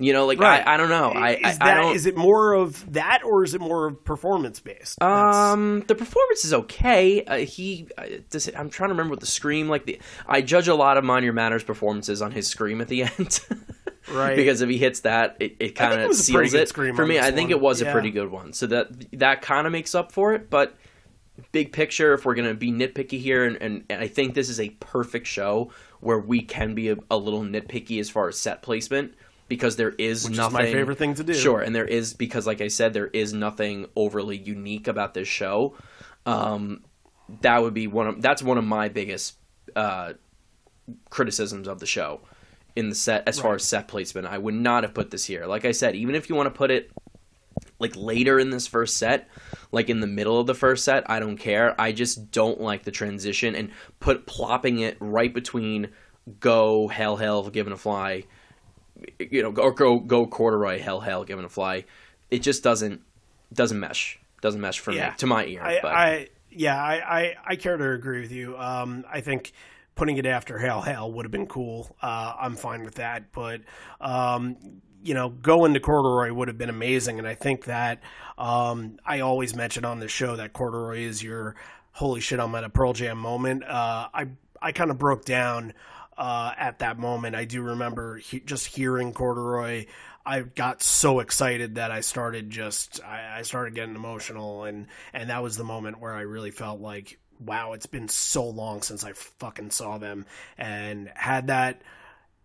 [0.01, 0.65] you know like Right.
[0.65, 3.21] I, I don't know i is I, that I don't is it more of that
[3.25, 5.01] or is it more of performance based?
[5.03, 9.19] um the performance is okay uh, he uh, does it, i'm trying to remember what
[9.19, 12.47] the scream like the i judge a lot of mind your manners performances on his
[12.47, 13.39] scream at the end
[14.11, 14.35] Right.
[14.35, 17.05] because if he hits that it, it kind of was a pretty seals it for
[17.05, 17.51] me i think one.
[17.51, 18.87] it was a pretty good one so that
[19.19, 20.75] that kind of makes up for it but
[21.51, 24.49] big picture, if we're going to be nitpicky here, and, and, and I think this
[24.49, 28.37] is a perfect show where we can be a, a little nitpicky as far as
[28.37, 29.13] set placement
[29.47, 30.53] because there is Which is nothing.
[30.53, 31.33] my favorite thing to do.
[31.33, 35.27] Sure, and there is because, like I said, there is nothing overly unique about this
[35.27, 35.75] show.
[36.25, 36.83] Um,
[37.41, 39.35] that would be one of that's one of my biggest
[39.75, 40.13] uh,
[41.09, 42.21] criticisms of the show
[42.79, 44.25] in the set as far as set placement.
[44.27, 45.45] I would not have put this here.
[45.45, 46.89] Like I said, even if you want to put it
[47.77, 49.27] like later in this first set,
[49.71, 51.79] like in the middle of the first set, I don't care.
[51.79, 55.89] I just don't like the transition and put plopping it right between
[56.39, 58.23] go hail hail given to fly,
[59.19, 61.85] you know, or go go corduroy hail hail given to fly.
[62.31, 63.01] It just doesn't
[63.53, 64.19] doesn't mesh.
[64.41, 65.09] Doesn't mesh for Yeah.
[65.09, 65.61] me to my ear.
[65.61, 68.57] I, I yeah, I, I I care to agree with you.
[68.57, 69.51] Um, I think
[69.99, 71.93] putting it after Hail Hail would have been cool.
[72.01, 73.61] Uh, I'm fine with that, but
[73.99, 74.55] um,
[75.03, 78.01] you know, going to Corduroy would have been amazing, and I think that
[78.37, 81.55] um, I always mention on the show that Corduroy is your
[81.91, 83.65] holy shit, I'm at a Pearl Jam moment.
[83.65, 84.27] Uh, I
[84.61, 85.73] I kind of broke down
[86.17, 87.35] uh, at that moment.
[87.35, 89.85] I do remember he, just hearing Corduroy.
[90.25, 95.29] I got so excited that I started just I, I started getting emotional, and and
[95.29, 99.03] that was the moment where I really felt like, wow, it's been so long since
[99.03, 100.25] I fucking saw them,
[100.57, 101.81] and had that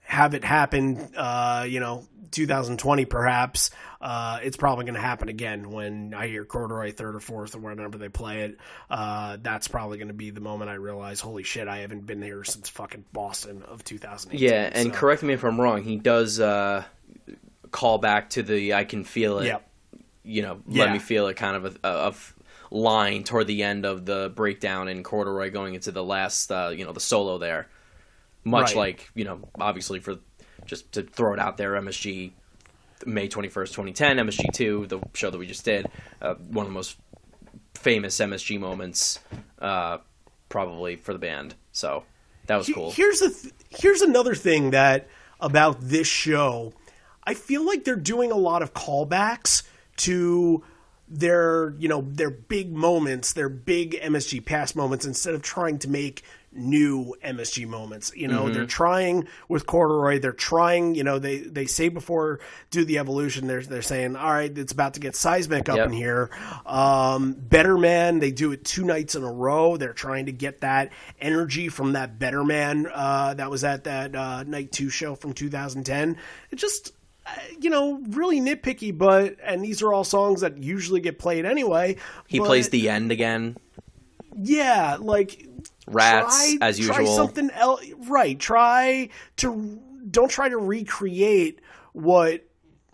[0.05, 5.71] have it happen, uh, you know, 2020 perhaps, uh, it's probably going to happen again
[5.71, 8.59] when I hear Corduroy third or fourth or whenever they play it.
[8.91, 12.21] Uh, that's probably going to be the moment I realize, holy shit, I haven't been
[12.21, 14.47] here since fucking Boston of 2018.
[14.47, 15.83] yeah, and So, correct me if I'm wrong.
[15.83, 16.85] He does uh,
[17.71, 19.71] call back to the "I can feel it." Yep.
[20.23, 22.35] you know, let me feel it kind of a, of
[22.75, 26.85] line toward the end of the breakdown in corduroy going into the last, uh, you
[26.85, 27.69] know, the solo there.
[28.43, 28.77] Much Right.
[28.77, 30.17] like you know, obviously for
[30.67, 32.33] just to throw it out there, MSG
[33.07, 35.87] May twenty first, twenty ten, MSG two, the show that we just did,
[36.21, 36.97] uh, one of the most
[37.75, 39.21] famous MSG moments,
[39.61, 39.99] uh,
[40.49, 41.55] probably for the band.
[41.73, 42.05] So
[42.47, 42.91] that was cool.
[42.93, 45.09] Here's the th- here's another thing that
[45.41, 46.73] about this show.
[47.27, 49.63] I feel like they're doing a lot of callbacks
[49.99, 50.63] to
[51.09, 55.89] their you know their big moments, their big MSG past moments, instead of trying to
[55.89, 56.23] make
[56.57, 58.13] new MSG moments.
[58.15, 60.21] You know, they're trying with corduroy.
[60.21, 60.95] They're trying.
[60.95, 62.41] You know, they they say before
[62.71, 63.47] do the evolution.
[63.49, 65.87] They're they're saying, all right, it's about to get seismic up Yep.
[65.87, 66.31] in here.
[66.65, 68.21] Um, Better Man.
[68.21, 69.77] They do it two nights in a row.
[69.77, 74.15] They're trying to get that energy from that Better Man uh, that was at that
[74.15, 76.17] uh, night two show from 2010.
[76.51, 76.93] It just.
[77.27, 81.45] Uh, You know, really nitpicky, but and these are all songs that usually get played
[81.45, 81.97] anyway.
[82.27, 83.57] He but plays the end again.
[84.37, 85.47] yeah, like
[85.87, 87.17] Rats, try, as Try usual.
[87.17, 87.85] something else.
[88.09, 88.39] Right.
[88.39, 91.61] Try to don't try to recreate
[91.93, 92.43] what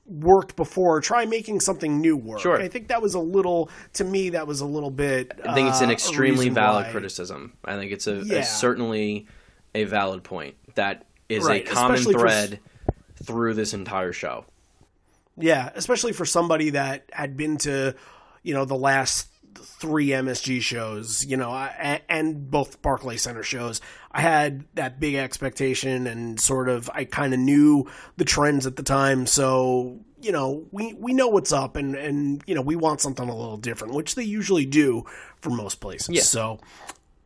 [0.06, 1.00] worked before.
[1.00, 2.40] Try making something new work.
[2.40, 2.60] Sure.
[2.60, 4.30] I think that was a little to me.
[4.30, 5.32] That was a little bit.
[5.44, 7.52] I think it's an uh, extremely valid why- criticism.
[7.64, 9.26] I think it's a, a certainly
[9.74, 10.56] a valid point.
[10.74, 12.60] That is Right, a common especially thread
[13.22, 14.44] through this entire show.
[15.36, 17.94] Yeah, especially for somebody that had been to,
[18.42, 23.80] you know, the last three MSG shows, you know, I, and both Barclay Center shows.
[24.12, 28.76] I had that big expectation and sort of I kind of knew the trends at
[28.76, 32.76] the time, so you know, we we know what's up and and you know, we
[32.76, 35.04] want something a little different, which they usually do
[35.40, 36.10] for most places.
[36.10, 36.22] Yeah.
[36.22, 36.60] So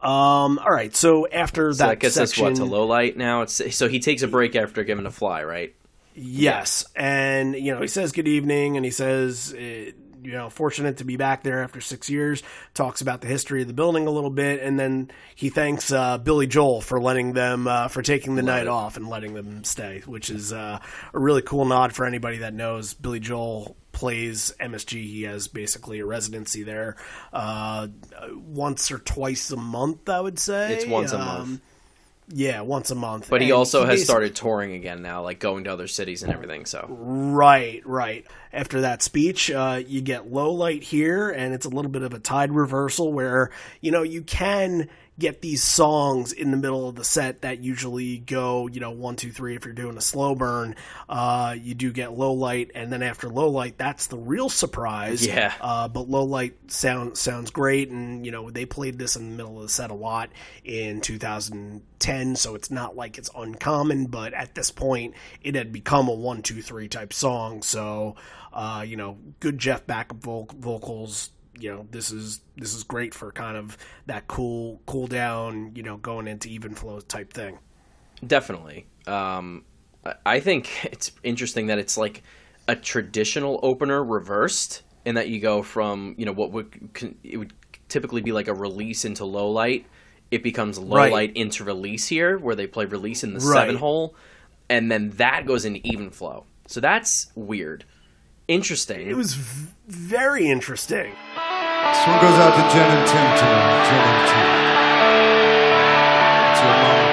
[0.01, 3.17] um all right, so after So that, that gets section, us what to low light
[3.17, 3.43] now.
[3.43, 5.75] It's so he takes a break after Given to Fly, right?
[6.15, 10.99] Yes, and you know he says good evening, and he says uh, you know fortunate
[10.99, 12.43] to be back there after six years.
[12.73, 16.19] Talks about the history of the building a little bit, and then he thanks uh,
[16.19, 18.69] Billy Joel for letting them uh, for taking the night it.
[18.69, 20.79] off and letting them stay, which is uh,
[21.13, 24.93] a really cool nod for anybody that knows Billy Joel plays MSG.
[25.05, 26.97] He has basically a residency there
[27.33, 27.89] uh,
[28.35, 30.75] once or twice a month, I would say.
[30.75, 31.61] It's once a Um, month.
[32.29, 33.29] Yeah, once a month.
[33.29, 36.33] But he And also has started touring again now, like going to other cities and
[36.33, 36.65] everything.
[36.65, 38.27] So Right, right.
[38.53, 42.15] After that speech, uh, you get low light here, and it's a little bit of
[42.15, 46.97] a tide reversal where, you know, you can get these songs in the middle of
[46.97, 49.55] the set that usually go, you know, one, two, three.
[49.55, 50.75] If you're doing a slow burn,
[51.09, 55.25] uh, you do get low light, and then after low light, that's the real surprise.
[55.25, 55.53] Yeah.
[55.61, 59.37] Uh, but low light sound sounds great, and you know they played this in the
[59.37, 60.31] middle of the set a lot
[60.65, 64.07] in 2010, so it's not like it's uncommon.
[64.07, 67.63] But at this point, it had become a one, two, three type song.
[67.63, 68.17] So,
[68.53, 71.31] uh, you know, good Jeff backup vocals.
[71.59, 75.73] You know, this is this is great for kind of that cool cool down.
[75.75, 77.59] You know, going into even flow type thing.
[78.27, 79.65] definitely, um,
[80.27, 82.23] I- think it's interesting that it's like
[82.69, 86.91] a traditional opener reversed, in that you go from you know what would
[87.23, 87.53] it would
[87.89, 89.87] typically be like a release into low light.
[90.31, 91.13] It becomes low Right.
[91.13, 93.61] light into release here, where they play release in the Right.
[93.61, 94.17] seven hole,
[94.69, 96.47] and then that goes into even flow.
[96.67, 97.85] So that's weird,
[98.49, 99.07] interesting.
[99.09, 101.13] It was v- very interesting.
[101.95, 103.87] This one goes out to Jen and Tim tonight.
[103.87, 104.49] Jen and Tim.
[106.51, 107.04] It's your mom.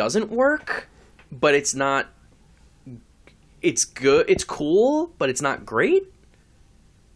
[0.00, 0.88] Doesn't work,
[1.30, 2.08] but it's not.
[3.60, 4.24] It's good.
[4.30, 6.04] It's cool, but it's not great.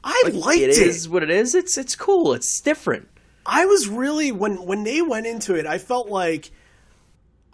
[0.04, 0.76] I liked it it.
[0.76, 1.54] is what it is.
[1.54, 2.34] It's it's cool.
[2.34, 3.08] It's different.
[3.46, 6.50] I was really when when they went into it, I felt like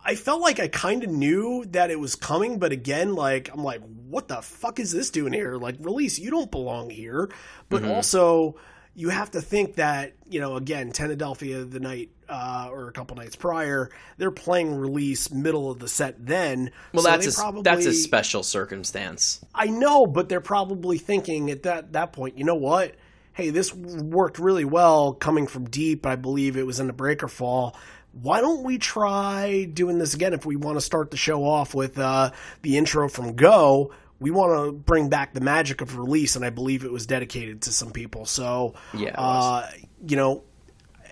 [0.05, 3.62] I felt like I kind of knew that it was coming, but again, like I'm
[3.62, 5.59] like, what the fuck is this doing here?
[5.59, 7.31] Like, release, you don't belong here.
[7.68, 7.93] But mm-hmm.
[7.93, 8.57] also,
[8.97, 13.16] you have to think that you know, again, Tenadelphia the night uh, or a couple
[13.16, 16.24] nights prior, they're playing release middle of the set.
[16.24, 19.45] Then, Well, So that's a, probably, that's a special circumstance.
[19.55, 22.95] I know, but they're probably thinking at that that point, you know what?
[23.33, 26.07] Hey, this worked really well coming from deep.
[26.07, 27.76] I believe it was in the breaker fall.
[28.12, 31.74] Why don't we try doing this again if we want to start the show off
[31.74, 33.93] with uh, the intro from Go?
[34.18, 37.62] We want to bring back the magic of release, and I believe it was dedicated
[37.62, 38.26] to some people.
[38.26, 39.70] So, Yeah, uh,
[40.07, 40.43] you know,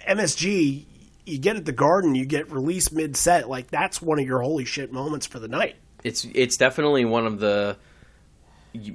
[0.06, 0.86] MSG,
[1.28, 3.48] you get at the Garden, you get released mid set.
[3.48, 5.76] Like that's one of your holy shit moments for the night.
[6.04, 7.76] It's it's definitely one of the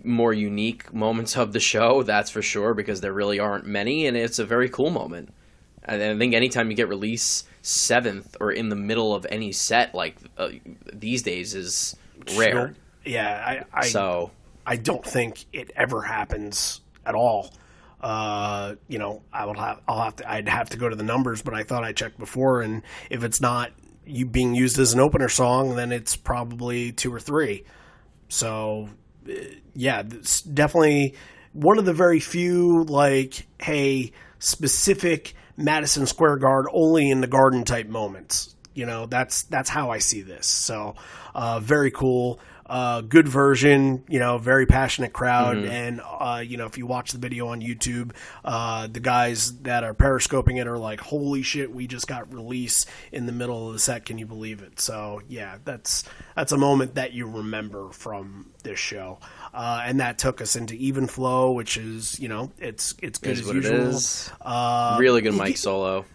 [0.03, 2.03] more unique moments of the show.
[2.03, 5.33] That's for sure because there really aren't many, and it's a very cool moment.
[5.85, 9.93] And I think anytime you get release seventh or in the middle of any set,
[9.93, 10.49] like uh,
[10.93, 11.95] these days, is
[12.37, 12.75] rare.
[13.05, 14.31] Yeah, I, I So
[14.65, 17.51] I don't think it ever happens at all.
[18.03, 21.03] Uh, you know, I will have I'll have to I'd have to go to the
[21.03, 23.71] numbers, but I thought I checked before, and if it's not
[24.05, 27.63] you being used as an opener song, then it's probably two or three.
[28.27, 28.89] So,
[29.29, 29.33] uh,
[29.73, 30.03] yeah,
[30.53, 31.15] definitely
[31.53, 37.63] one of the very few like, hey, specific Madison Square Garden only in the Garden
[37.63, 38.53] type moments.
[38.73, 40.45] You know, that's that's how I see this.
[40.47, 40.95] So,
[41.33, 42.41] uh, very cool.
[42.73, 47.11] Uh, good version, you know, very passionate crowd, and uh, you know, if you watch
[47.11, 48.13] the video on YouTube,
[48.43, 52.87] uh, the guys that are periscoping it are like, "Holy shit, we just got release
[53.11, 54.07] in the middle of the set!
[54.07, 56.03] Can you believe it?" So yeah, that's
[56.35, 59.19] that's a moment that you remember from this show,
[59.53, 63.33] uh, and that took us into Even Flow, which is you know, it's it's good
[63.33, 63.75] is as what usual.
[63.75, 64.31] it is.
[64.41, 66.05] Uh, really good Mike solo.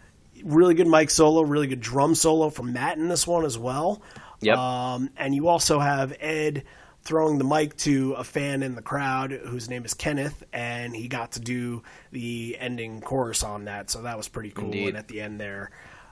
[0.42, 4.02] really good Mike solo, really good drum solo from Matt in this one as well.
[4.40, 4.56] Yep.
[4.56, 6.64] Um, and you also have Ed
[7.02, 11.08] throwing the mic to a fan in the crowd whose name is Kenneth, and he
[11.08, 11.82] got to do
[12.12, 13.90] the ending chorus on that.
[13.90, 14.66] So that was pretty cool.
[14.66, 14.88] Indeed.
[14.88, 15.70] And at the end there,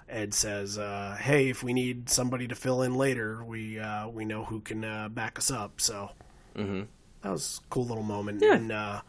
[0.09, 4.25] Ed says, uh, "Hey, if we need somebody to fill in later, we uh, we
[4.25, 6.11] know who can uh, back us up." So
[7.23, 9.01] that was a cool little moment, and uh,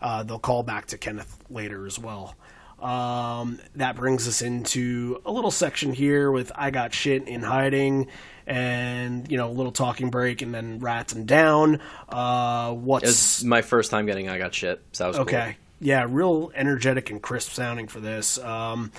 [0.00, 2.34] uh, they'll call back to Kenneth later as well.
[2.80, 8.06] Um, that brings us into a little section here with "I Got Shit in Hiding,"
[8.46, 13.08] and you know, a little talking break, and then "Rats and Down." Uh, what's It
[13.08, 14.80] was my first time getting I got shit.
[14.92, 15.22] So that was cool.
[15.24, 15.56] Okay.
[15.80, 18.38] Yeah, real energetic and crisp sounding for this.
[18.38, 18.90] Um,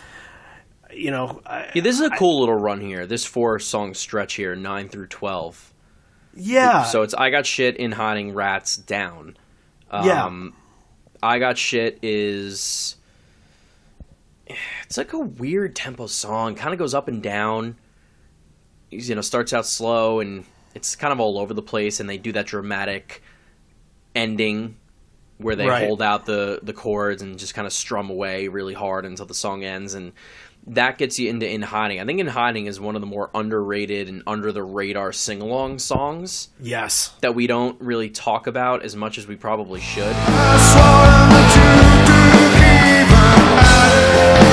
[0.94, 3.06] you know, I, Yeah, this is a cool little run here.
[3.06, 5.74] This four song stretch here, nine through twelve.
[6.36, 9.38] yeah, So it's I got shit in hiding, rats down.
[9.92, 10.54] yeah, Um,
[11.22, 12.96] I got shit is
[14.86, 16.56] it's like a weird tempo song.
[16.56, 17.76] Kind of goes up and down.
[18.92, 20.46] You know, starts out slow and
[20.76, 22.00] it's kind of all over the place.
[22.00, 23.22] And they do that dramatic
[24.16, 24.76] ending
[25.38, 25.88] where they Right.
[25.88, 29.34] hold out the the chords and just kind of strum away really hard until the
[29.34, 30.14] song ends and.
[30.68, 32.02] That gets you into In Hiding.
[32.02, 35.42] I think In Hiding is one of the more underrated and under the radar sing
[35.42, 37.14] along songs yes.
[37.22, 40.14] that we don't really talk about as much as we probably should.
[44.00, 44.49] Yeah,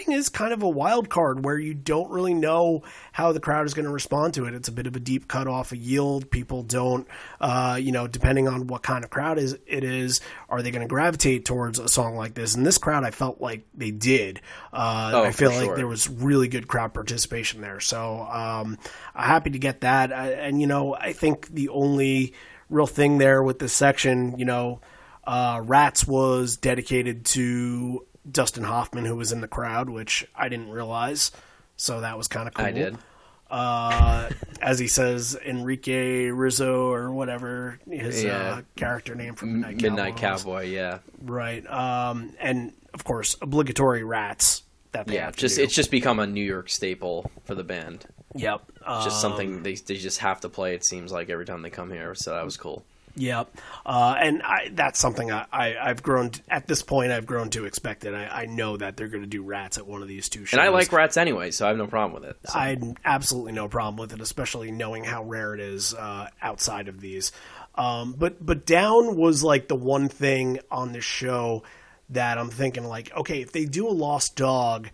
[0.00, 2.82] in in is kind of a wild card where you don't really know
[3.12, 4.54] how the crowd is going to respond to it.
[4.54, 6.30] It's a bit of a deep cut off a yield.
[6.30, 7.06] People don't,
[7.40, 10.82] uh, you know, depending on what kind of crowd is it is, are they going
[10.82, 12.54] to gravitate towards a song like this?
[12.54, 14.40] And this crowd, I felt like they did.
[14.72, 15.76] Uh, Oh, I feel like sure.
[15.76, 17.80] there was really good crowd participation there.
[17.80, 18.78] So um,
[19.14, 20.12] I'm happy to get that.
[20.12, 22.34] I, and you know, I think the only
[22.70, 24.80] real thing there with this section, you know,
[25.24, 30.70] uh, Rats was dedicated to Dustin Hoffman, who was in the crowd, which I didn't
[30.70, 31.32] realize.
[31.76, 32.64] so that was kind of cool.
[32.66, 32.96] I did.
[33.50, 34.30] Uh,
[34.62, 38.38] as he says, Enrique Rizzo or whatever his Yeah.
[38.38, 39.82] uh, character name from Midnight Cowboy.
[39.90, 40.16] Midnight.
[40.16, 41.66] Cowboy, yeah, right?
[41.70, 44.62] Um, and of course, obligatory rats
[44.92, 45.26] that they yeah.
[45.26, 45.62] have to Just do.
[45.64, 48.06] it's just become a New York staple for the band.
[48.34, 50.74] yep, It's just Um, something they they just have to play.
[50.74, 52.84] It seems like every time they come here, so that was cool.
[53.14, 57.12] Yep, uh, and I, that's something I, I, I've grown to, at this point.
[57.12, 58.14] I've grown to expect it.
[58.14, 60.58] I, I know that they're going to do rats at one of these two shows,
[60.58, 62.38] And I like rats anyway, so I have no problem with it.
[62.46, 62.58] So.
[62.58, 66.88] I had absolutely no problem with it, especially knowing how rare it is uh, outside
[66.88, 67.32] of these.
[67.74, 71.62] Um, but but down was like the one thing on this show
[72.10, 74.90] that I'm thinking like, okay, if they do a lost dog,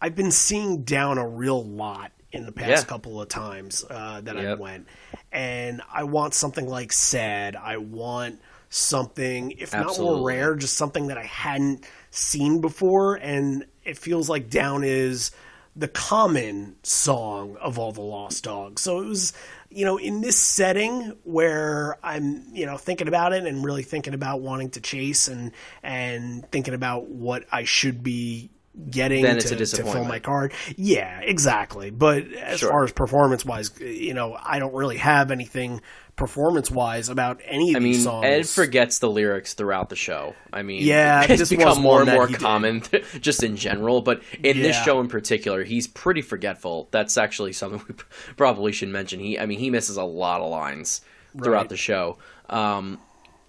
[0.00, 2.82] I've been seeing down a real lot in the past Yeah.
[2.82, 4.86] couple of times uh, that I went,
[5.32, 7.56] and I want something like sad.
[7.56, 13.64] I want something, if not more rare, just something that I hadn't seen before, and
[13.84, 15.30] it feels like Down is
[15.76, 18.82] the common song of all the Lost Dogs.
[18.82, 19.32] So it was,
[19.70, 24.14] you know, in this setting where I'm, you know, thinking about it and really thinking
[24.14, 25.50] about wanting to chase and
[25.82, 28.50] and thinking about what I should be
[28.90, 30.52] getting Then it's to, a to fill my card.
[30.76, 31.90] Yeah, exactly.
[31.90, 32.70] But as Sure.
[32.70, 35.80] far as performance wise, you know, I don't really have anything
[36.16, 38.24] performance wise about any of I these mean, songs.
[38.26, 40.34] Ed forgets the lyrics throughout the show.
[40.52, 42.82] I mean, Yeah, it's become more and more common
[43.20, 44.00] just in general.
[44.02, 46.88] But in this show in particular, he's pretty forgetful.
[46.90, 47.94] That's actually something we
[48.36, 49.20] probably should mention.
[49.20, 51.00] He, I mean, he misses a lot of lines
[51.42, 51.68] throughout Right.
[51.68, 52.18] the show.
[52.48, 53.00] Um,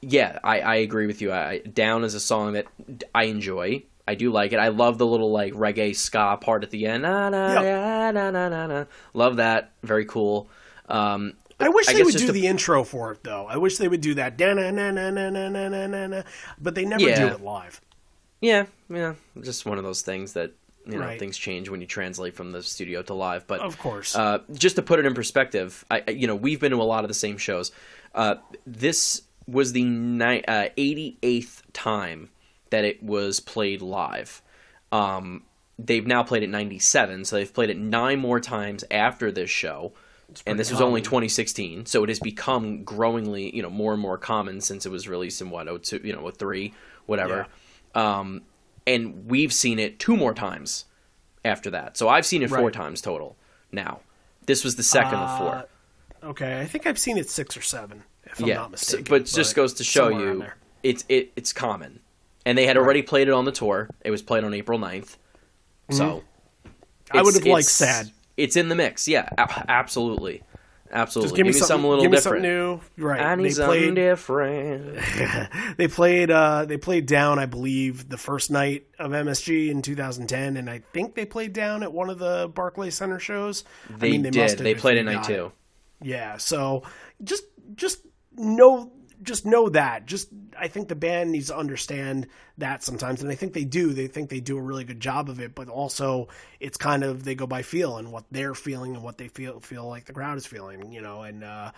[0.01, 1.31] yeah, I, I agree with you.
[1.31, 2.65] I, Down is a song that
[3.13, 3.83] I enjoy.
[4.07, 4.57] I do like it.
[4.59, 7.03] I love the little like reggae ska part at the end.
[7.03, 8.13] Na, na, Yep.
[8.13, 8.85] na, na, na, na.
[9.13, 9.71] Love that.
[9.83, 10.47] Very cool.
[10.87, 13.45] Um, I wish I they would do the intro for it though.
[13.47, 16.21] I wish they would do that na na na na na na na na na
[16.61, 17.19] but they never Yeah.
[17.29, 17.81] do it live.
[18.41, 20.51] Yeah, yeah, just one of those things that
[20.85, 21.17] you know Right.
[21.17, 23.47] things change when you translate from the studio to live.
[23.47, 24.15] But Of course.
[24.15, 26.83] uh, just to put it in perspective, I I- you know we've been to a
[26.83, 27.71] lot of the same shows.
[28.13, 28.35] Uh,
[28.67, 32.29] this was the ni- uh, 88th time
[32.75, 34.41] that it was played live.
[34.91, 35.43] Um,
[35.79, 39.93] they've now played it 97, so they've played it nine more times after this show.
[40.45, 44.17] And this was only 2016, so it has become growingly, you know, more and more
[44.17, 46.73] common since it was released in what 02, you know, 03,
[47.05, 47.47] whatever.
[47.93, 48.41] Um,
[48.85, 50.85] and we've seen it two more times
[51.45, 51.95] after that.
[51.95, 53.37] So I've seen it four times total
[53.71, 54.01] now.
[54.47, 55.55] This was the second of four.
[55.55, 55.63] Uh,
[56.23, 59.05] Okay, I think I've seen it six or seven, if I'm yeah, not so- mistaken.
[59.09, 60.43] but just goes to show you
[60.81, 61.99] it's it, it's common.
[62.45, 63.89] And they had already played it on the tour.
[64.03, 65.17] It was played on April 9th.
[65.91, 67.17] So Mm-hmm.
[67.17, 68.11] I would have liked it's- sad.
[68.37, 69.07] It's in the mix.
[69.07, 70.41] Yeah, a- absolutely.
[70.91, 71.27] Absolutely.
[71.27, 72.43] Just give me, something, a little give me different.
[72.45, 73.05] something new.
[73.07, 73.21] Right?
[73.21, 73.95] I need they something played.
[73.95, 74.97] different.
[75.77, 76.31] They played.
[76.31, 77.37] Uh, they played down.
[77.39, 81.81] I believe the first night of MSG in 2010, and I think they played down
[81.83, 83.63] at one of the barclay Center shows.
[83.89, 84.41] They, I mean, they did.
[84.41, 85.35] must have They if played at night got it.
[85.35, 85.51] two.
[86.01, 86.83] Yeah, so
[87.23, 87.43] just
[87.75, 87.99] just
[88.33, 88.91] know
[89.25, 90.05] just know that.
[90.05, 93.91] Just I think the band needs to understand that sometimes, and I think they do.
[93.91, 97.23] They think they do a really good job of it, but also it's kind of
[97.23, 100.13] they go by feel and what they're feeling and what they feel feel like the
[100.13, 101.23] crowd is feeling, you know.
[101.23, 101.71] And uh,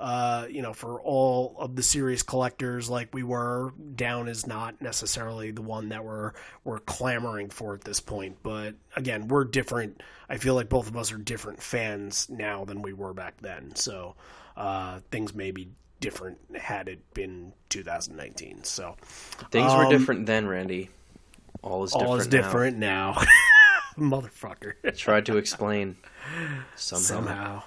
[0.00, 4.80] uh, you know, for all of the serious collectors like we were, down is not
[4.82, 6.32] necessarily the one that we're
[6.64, 8.38] we're clamoring for at this point.
[8.42, 10.02] But again, we're different.
[10.28, 13.76] I feel like both of us are different fans now than we were back then.
[13.76, 14.16] So
[14.56, 15.68] uh, things may be
[16.04, 18.64] different had it been 2019.
[18.64, 18.96] So
[19.50, 20.90] Things were Um, different then, Randy.
[21.62, 22.08] All is different.
[22.10, 22.30] all is now.
[22.30, 23.22] different now.
[23.98, 24.74] Motherfucker.
[24.96, 25.96] Tried to explain
[26.76, 27.04] somehow.
[27.06, 27.62] somehow.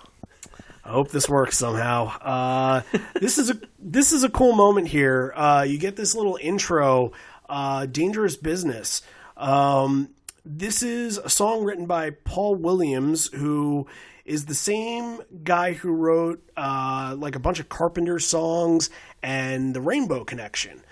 [0.84, 2.08] I hope this works somehow.
[2.20, 2.82] Uh,
[3.20, 5.34] this is a this is a cool moment here.
[5.36, 7.12] Uh, you get this little intro,
[7.50, 9.02] uh, "Dangerous Business."
[9.36, 10.10] Um,
[10.46, 13.86] this is a song written by Paul Williams, who
[14.28, 18.90] is the same guy who wrote uh, like a bunch of Carpenter songs
[19.24, 20.84] and the Rainbow Connection.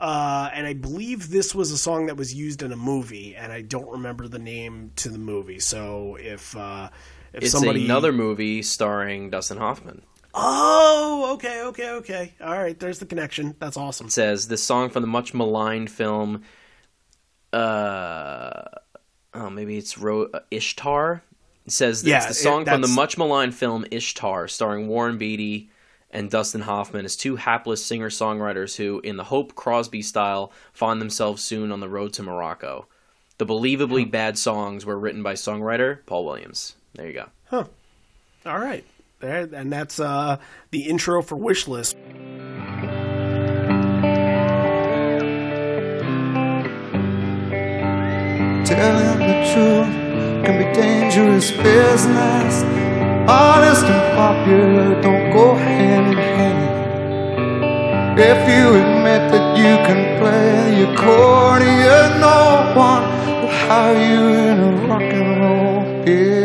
[0.00, 3.52] Uh, and I believe this was a song that was used in a movie, and
[3.52, 5.58] I don't remember the name to the movie.
[5.58, 6.88] So if uh,
[7.32, 10.02] if It's somebody another movie starring Dustin Hoffman.
[10.34, 12.34] Oh, okay, okay, okay.
[12.40, 13.56] All right, there's the connection.
[13.58, 14.06] That's awesome.
[14.06, 16.42] It says this song from the much maligned film.
[17.52, 18.62] Uh,
[19.34, 21.22] oh, maybe it's Ro- uh, Ishtar.
[21.68, 24.88] It says that Yeah, it's the it- song from the much maligned film Ishtar, starring
[24.88, 25.68] Warren Beatty
[26.10, 30.98] and Dustin Hoffman as two hapless singer songwriters who, in the Hope Crosby style, find
[30.98, 32.86] themselves soon on the road to Morocco.
[33.36, 36.74] The believably bad songs were written by songwriter Paul Williams.
[36.94, 37.26] There you go.
[37.50, 37.64] Huh.
[38.46, 38.86] All right,
[39.20, 40.38] there, and that's uh,
[40.70, 41.96] the intro for Wishlist.
[48.64, 49.77] Telling the truth can be
[51.18, 51.50] dangerous.
[51.50, 52.62] business.
[53.28, 56.78] Honest and popular don't go hand in hand.
[58.18, 63.04] If you admit that you can play the accordion, no one
[63.42, 66.37] will hire you in a rock and roll band.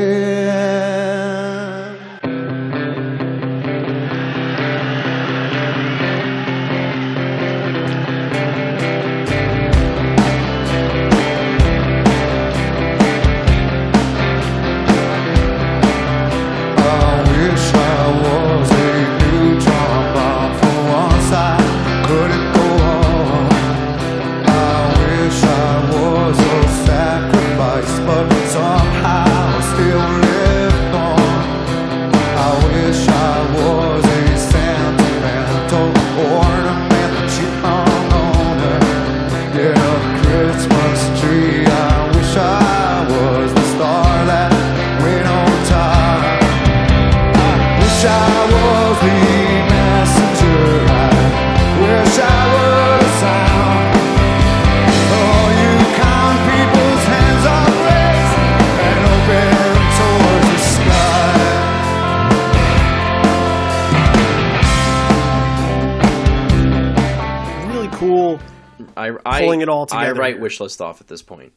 [69.46, 70.16] Pulling it all together.
[70.16, 71.54] I write wish list off at this point.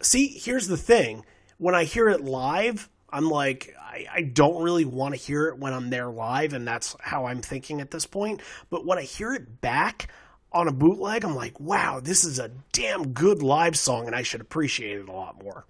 [0.00, 1.24] See, here's the thing.
[1.58, 5.58] When I hear it live, I'm like, I, I don't really want to hear it
[5.58, 8.40] when I'm there live, and that's how I'm thinking at this point.
[8.70, 10.08] But when I hear it back
[10.52, 14.22] on a bootleg, I'm like, wow, this is a damn good live song, and I
[14.22, 15.66] should appreciate it a lot more.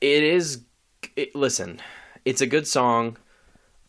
[0.00, 0.62] It is.
[1.16, 1.80] It, listen,
[2.24, 3.16] it's a good song.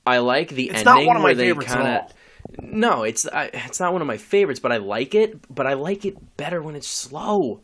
[0.06, 2.06] I like the It's ending not one of my where they favorites at kind all.
[2.06, 2.14] of.
[2.62, 5.54] No, it's I, it's not one of my favorites, but I like it.
[5.54, 7.62] But I like it better when it's slow.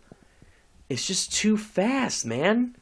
[0.89, 2.75] It's just too fast, man.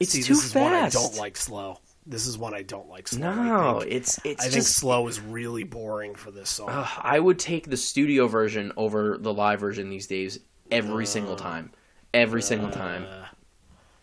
[0.00, 0.64] It's See, too this is fast.
[0.64, 1.78] one I don't like slow.
[2.06, 3.32] This is one I don't like slow.
[3.32, 6.68] No, it's it's I think slow is really boring for this song.
[6.70, 10.40] Ugh, I would take the studio version over the live version these days
[10.70, 11.70] every single uh, time.
[12.12, 13.06] Every single uh, time.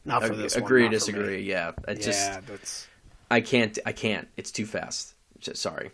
[0.06, 0.64] not for this one.
[0.64, 1.42] agree, for disagree.
[1.44, 2.88] Yeah, I just yeah, that's
[3.30, 3.78] I can't.
[3.86, 4.28] I can't.
[4.36, 5.14] It's too fast.
[5.40, 5.92] Just, sorry.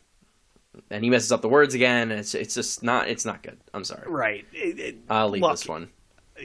[0.89, 2.11] And he messes up the words again.
[2.11, 3.07] It's it's just not.
[3.09, 3.57] It's not good.
[3.73, 4.03] I'm sorry.
[4.09, 4.45] right.
[4.53, 5.89] It- it- I'll leave look, this one.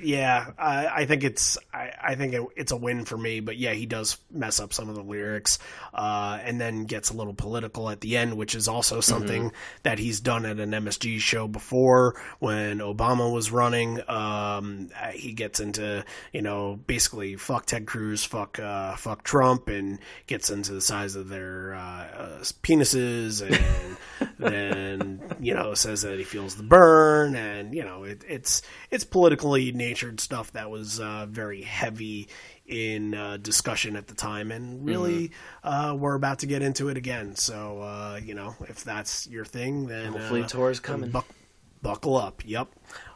[0.01, 3.41] Yeah, I, I think it's I, I think it, it's a win for me.
[3.41, 5.59] But yeah, he does mess up some of the lyrics,
[5.93, 9.99] uh, and then gets a little political at the end, which is also something that
[9.99, 14.01] he's done at an MSG show before when Obama was running.
[14.09, 19.99] Um, he gets into you know basically fuck Ted Cruz, fuck uh, fuck Trump, and
[20.27, 26.19] gets into the size of their uh, uh, penises, and then you know says that
[26.19, 31.01] he feels the burn, and you know it, it's it's politically natured stuff that was
[31.01, 32.29] uh, very heavy
[32.67, 35.33] in uh, discussion at the time, and really
[35.65, 37.35] uh, we're about to get into it again.
[37.37, 41.11] So uh, you know if that's your thing, then Hopefully uh, tour's coming.
[41.11, 41.35] buck-
[41.83, 42.43] buckle up.
[42.45, 42.69] Yep.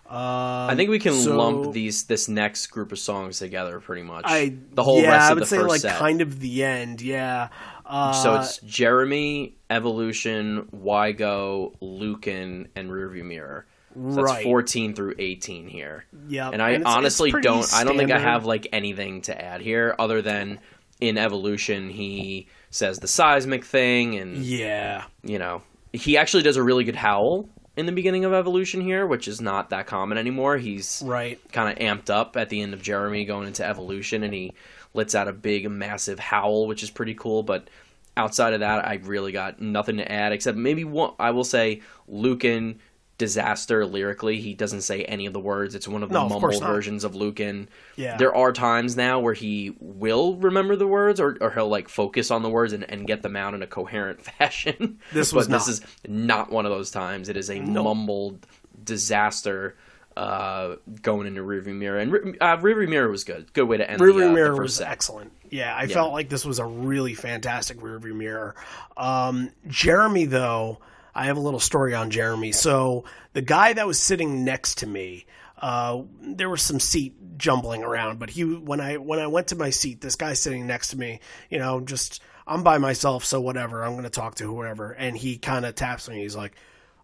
[0.09, 4.25] I think we can so- lump these this next group of songs together pretty much.
[4.27, 5.97] I the whole yeah, rest I of would the say first like set.
[5.99, 7.01] kind of the end.
[7.01, 7.49] Yeah.
[7.85, 13.67] Uh, so it's Jeremy, Evolution, Wygo, Lukin, and Rearview Mirror.
[13.97, 14.45] So that's Right.
[14.45, 16.05] 14 through 18 here.
[16.29, 16.51] Yeah.
[16.51, 19.23] And I and it's- it's honestly pretty don't I don't think I have like anything
[19.23, 20.59] to add here other than
[21.01, 25.05] in Evolution he says the seismic thing and yeah.
[25.23, 29.07] you know, he actually does a really good howl in the beginning of Evolution here,
[29.07, 30.57] which is not that common anymore.
[30.59, 31.39] He's Right.
[31.53, 34.53] kind of amped up at the end of Jeremy going into Evolution, and he
[34.95, 37.43] lets out a big, massive howl, which is pretty cool.
[37.43, 37.69] But
[38.17, 41.13] outside of that, I really got nothing to add except maybe one.
[41.19, 42.79] I will say Lukin
[43.19, 44.41] disaster lyrically.
[44.41, 45.75] He doesn't say any of the words.
[45.75, 46.61] It's one of the No, not.
[46.61, 47.69] versions of Lukin.
[47.97, 48.17] Yeah.
[48.17, 52.31] There are times now where he will remember the words or, or he'll like focus
[52.31, 54.99] on the words and, and get them out in a coherent fashion.
[55.13, 57.29] This was this is not one of those times.
[57.29, 58.47] It is a mumbled
[58.85, 59.77] disaster
[60.17, 61.99] uh, going into rearview mirror.
[61.99, 63.53] And uh, rearview mirror was good.
[63.53, 64.89] Good way to end Rearview the, uh, mirror the was set.
[64.91, 65.33] excellent.
[65.51, 68.55] Yeah, I felt like this was a really fantastic rearview mirror.
[68.97, 70.79] Um, Jeremy, though,
[71.17, 72.53] I have a little story on Jeremy.
[72.53, 75.25] So the guy that was sitting next to me,
[75.59, 79.57] uh, there was some seat jumbling around, but he when I when I went to
[79.57, 83.41] my seat, this guy sitting next to me, you know, just I'm by myself, so
[83.41, 83.83] whatever.
[83.83, 86.21] I'm going to talk to whoever, and he kind of taps me.
[86.21, 86.53] He's like,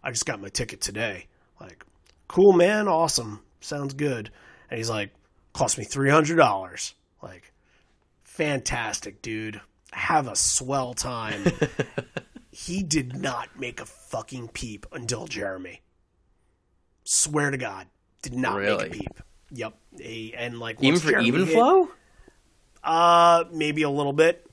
[0.02, 1.26] "I just got my ticket today."
[1.58, 1.82] Like,
[2.28, 4.30] cool, man, awesome, sounds good.
[4.68, 5.10] And he's like,
[5.54, 7.50] "Cost me three hundred dollars." Like,
[8.24, 9.60] fantastic, dude.
[9.92, 11.44] Have a swell time.
[12.52, 15.80] he did not make a fucking peep until Jeremy.
[17.04, 17.86] Swear to God,
[18.22, 18.84] did not Really?
[18.88, 19.20] make a peep.
[19.50, 19.74] Yep.
[19.98, 21.88] He, and like Even for Jeremy even hit- flow?
[22.84, 24.46] Uh, maybe a little bit,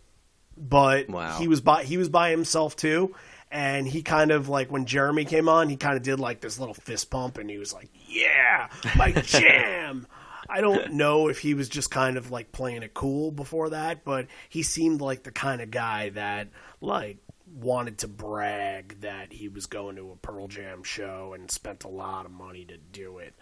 [0.58, 1.38] but Wow.
[1.38, 3.16] he was by he was by himself too,
[3.52, 6.60] and he kind of like when Jeremy came on, he kind of did like this
[6.60, 10.06] little fist pump, and he was like, "Yeah, my jam."
[10.52, 14.04] I don't know if he was just kind of like playing it cool before that,
[14.04, 16.50] but he seemed like the kind of guy that
[16.82, 17.18] like
[17.54, 21.90] wanted to brag that he was going to a Pearl Jam show and spent a
[21.90, 23.34] lot of money to do it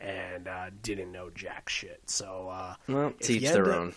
[0.00, 2.00] and uh, didn't know jack shit.
[2.06, 3.94] So, uh, Well, teach their own.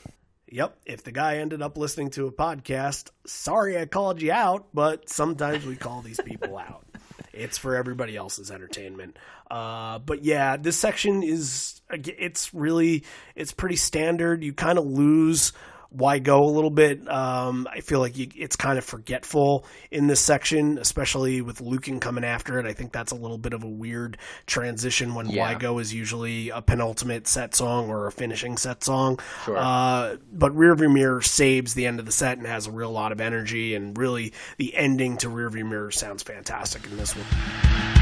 [0.49, 0.77] Yep.
[0.85, 5.09] If the guy ended up listening to a podcast, sorry I called you out, but
[5.09, 6.85] sometimes we call these people out.
[7.33, 9.17] It's for everybody else's entertainment.
[9.49, 13.03] Uh, but yeah, this section is it's really
[13.35, 14.43] it's pretty standard.
[14.43, 15.51] You kind of lose
[15.95, 17.07] why go a little bit.
[17.09, 21.99] Um, I feel like you, it's kind of forgetful in this section, especially with Lukin
[21.99, 22.65] coming after it.
[22.65, 25.41] I think that's a little bit of a weird transition when Yeah.
[25.41, 29.19] why go is usually a penultimate set song or a finishing set song.
[29.45, 29.57] Sure.
[29.57, 33.11] Uh, but Rearview Mirror saves the end of the set and has a real lot
[33.11, 37.94] of energy, and really the ending to Rearview Mirror sounds fantastic in this one.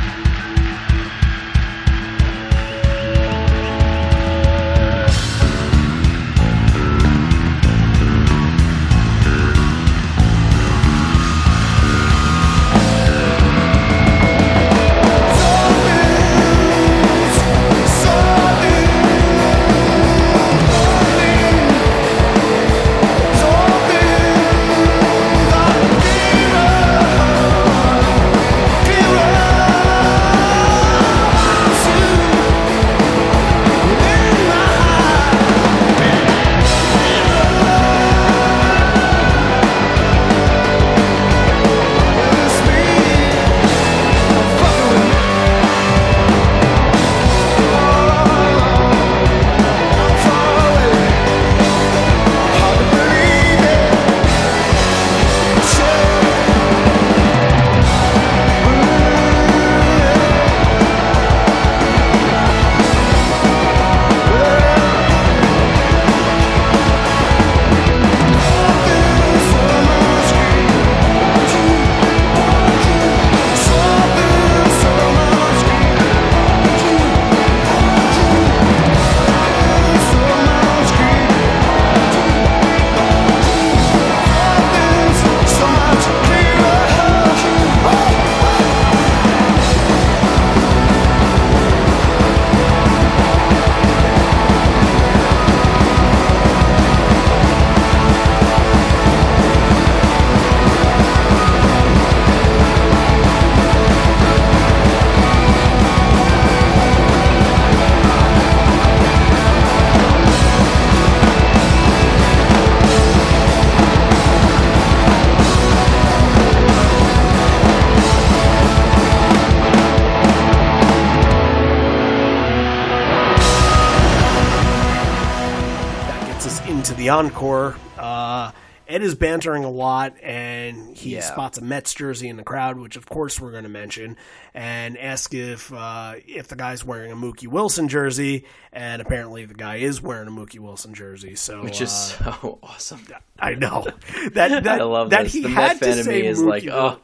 [127.03, 127.75] The encore.
[127.97, 128.51] Uh,
[128.87, 131.21] Ed is bantering a lot, and he Yeah.
[131.21, 134.17] spots a Mets jersey in the crowd, which of course we're going to mention,
[134.53, 139.53] and ask if uh, if the guy's wearing a Mookie Wilson jersey, and apparently the
[139.53, 141.35] guy is wearing a Mookie Wilson jersey.
[141.35, 141.91] So, Which is
[142.23, 143.01] uh, so awesome.
[143.39, 143.85] I know
[144.33, 144.33] that
[144.63, 145.33] that I love that this.
[145.33, 146.99] he The had Met fan of say me is Mookie like, oh,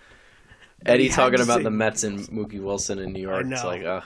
[0.85, 3.45] Eddie talking about say- the Mets and Mookie Wilson in New York.
[3.49, 4.03] It's like, oh,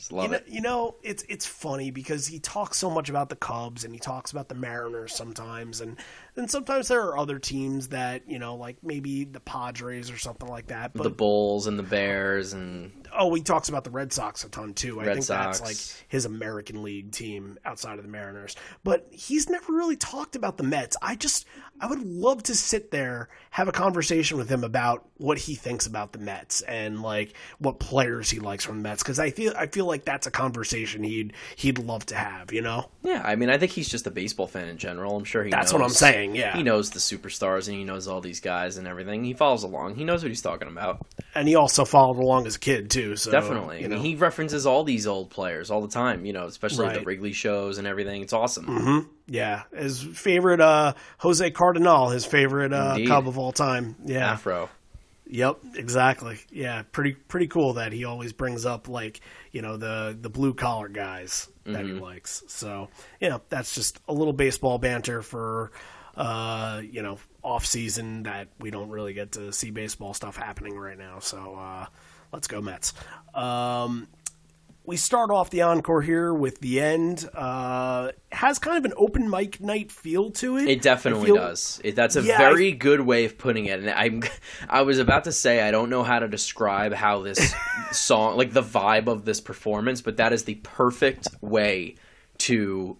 [0.00, 0.44] just love you know, it.
[0.48, 4.00] you know, it's it's funny because he talks so much about the Cubs and he
[4.00, 5.98] talks about the Mariners sometimes, and
[6.34, 10.48] then sometimes there are other teams that you know, like maybe the Padres or something
[10.48, 10.94] like that.
[10.94, 14.48] But the Bulls and the Bears and oh, he talks about the Red Sox a
[14.48, 15.00] ton too.
[15.00, 15.76] I Red think that's like
[16.08, 18.56] his American League team outside of the Mariners.
[18.84, 20.96] But he's never really talked about the Mets.
[21.02, 21.46] I just
[21.80, 25.86] I would love to sit there, have a conversation with him about what he thinks
[25.86, 29.54] about the Mets and like what players he likes from the Mets because I feel
[29.56, 32.90] I feel like that's a conversation he'd he'd love to have, you know?
[33.02, 33.22] yeah.
[33.24, 35.16] I mean, I think he's just a baseball fan in general.
[35.16, 35.50] I'm sure he.
[35.50, 36.56] That's knows, what I'm saying, yeah.
[36.56, 39.24] he knows the superstars and he knows all these guys and everything.
[39.24, 39.94] He follows along.
[39.94, 41.06] He knows what he's talking about.
[41.34, 43.80] And he also followed along as a kid too, so Definitely.
[43.80, 43.96] you I know.
[43.96, 46.24] mean, he references all these old players all the time.
[46.24, 48.22] You know, especially the Wrigley shows and everything.
[48.22, 49.08] It's awesome.
[49.26, 53.08] yeah, his favorite uh Jose Cardenal, his favorite uh Indeed.
[53.08, 53.96] Cub of all time.
[54.04, 54.32] Yeah.
[54.32, 54.68] Afro.
[55.32, 56.40] Yep, exactly.
[56.50, 59.20] Yeah, pretty pretty cool that he always brings up like
[59.52, 62.42] you know the the blue collar guys that he likes.
[62.48, 62.88] So
[63.20, 65.70] you know that's just a little baseball banter for
[66.16, 70.76] uh you know off season that we don't really get to see baseball stuff happening
[70.76, 71.20] right now.
[71.20, 71.86] So uh
[72.32, 72.92] let's go Mets.
[73.34, 74.08] Um,
[74.84, 77.28] we start off the encore here with the end.
[77.32, 80.68] Uh, has kind of an open mic night feel to it.
[80.68, 81.80] It definitely feel- does.
[81.84, 83.80] It, that's a Yeah, very good way of putting it.
[83.80, 84.22] And I'm,
[84.68, 87.54] I was about to say I don't know how to describe how this
[87.92, 91.96] song, like the vibe of this performance, but that is the perfect way
[92.38, 92.96] to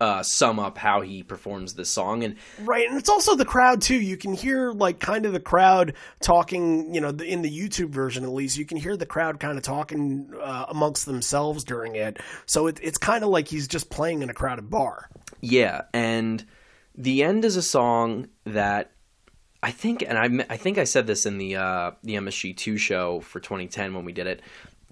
[0.00, 2.22] uh, sum up how he performs this song.
[2.22, 3.96] And Right, and it's also the crowd too.
[3.96, 6.94] You can hear like kind of the crowd talking.
[6.94, 9.64] You know, in the YouTube version at least, you can hear the crowd kind of
[9.64, 12.18] talking uh, amongst themselves during it.
[12.46, 15.08] So it, it's kind of like he's just playing in a crowded bar.
[15.40, 16.44] Yeah, and
[16.94, 18.92] the end is a song that
[19.62, 22.76] I think, and I, I think I said this in the uh, the MSG two
[22.76, 24.42] show for 2010 when we did it.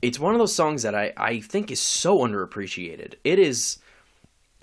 [0.02, 3.14] It's one of those songs that I, I think is so underappreciated.
[3.24, 3.78] It is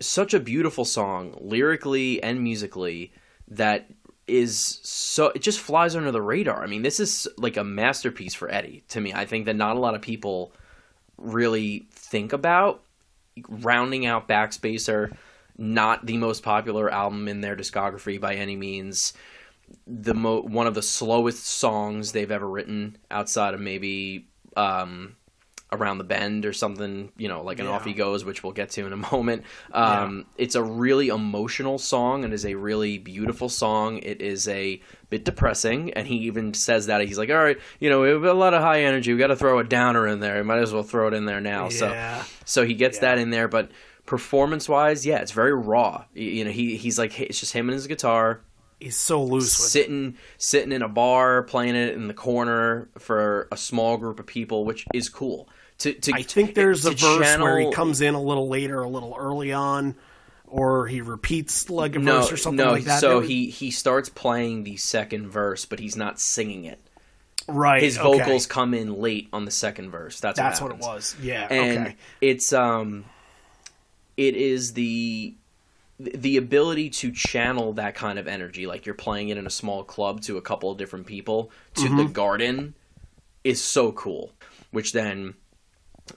[0.05, 3.13] such a beautiful song, lyrically and musically,
[3.47, 3.89] that
[4.27, 6.63] is so it just flies under the radar.
[6.63, 9.13] I mean, this is like a masterpiece for Eddie to me.
[9.13, 10.53] I think that not a lot of people
[11.17, 12.83] really think about
[13.49, 15.15] rounding out Backspacer,
[15.57, 19.13] not the most popular album in their discography by any means.
[19.87, 25.15] The mo- one of the slowest songs they've ever written outside of maybe um,
[25.79, 27.71] around the bend or something, you know, like an Yeah.
[27.71, 29.43] off he goes, which we'll get to in a moment.
[29.71, 33.97] Um, It's a really emotional song and is a really beautiful song.
[34.03, 37.89] It is a bit depressing, and he even says that he's like, "All right, you
[37.89, 39.13] know, we have a lot of high energy.
[39.13, 40.37] We got to throw a downer in there.
[40.37, 42.23] We might as well throw it in there now." Yeah.
[42.23, 43.69] So, so he gets that in there, but
[44.05, 46.05] performance wise, yeah, it's very raw.
[46.13, 48.41] You know, he he's like it's just him and his guitar
[48.79, 49.69] He's so loose with it.
[49.69, 54.25] sitting sitting in a bar playing it in the corner for a small group of
[54.25, 55.47] people, which is cool.
[55.79, 58.87] To, to I think there's a verse where he comes in a little later, a
[58.87, 59.95] little early on,
[60.47, 62.71] or he repeats like a no, verse or something no.
[62.71, 62.99] like that.
[63.01, 66.79] so was- he he starts playing the second verse, but he's not singing it.
[67.47, 68.19] right His okay.
[68.19, 70.19] vocals come in late on the second verse.
[70.19, 71.15] That's That's what, what it was.
[71.21, 71.47] Yeah.
[71.49, 71.95] and okay.
[72.21, 73.05] it's um
[74.15, 75.33] it is the
[75.99, 79.83] the ability to channel that kind of energy like you're playing it in a small
[79.83, 82.11] club to a couple of different people to the Mm-hmm.
[82.13, 82.73] garden
[83.43, 84.31] is so cool
[84.71, 85.33] which then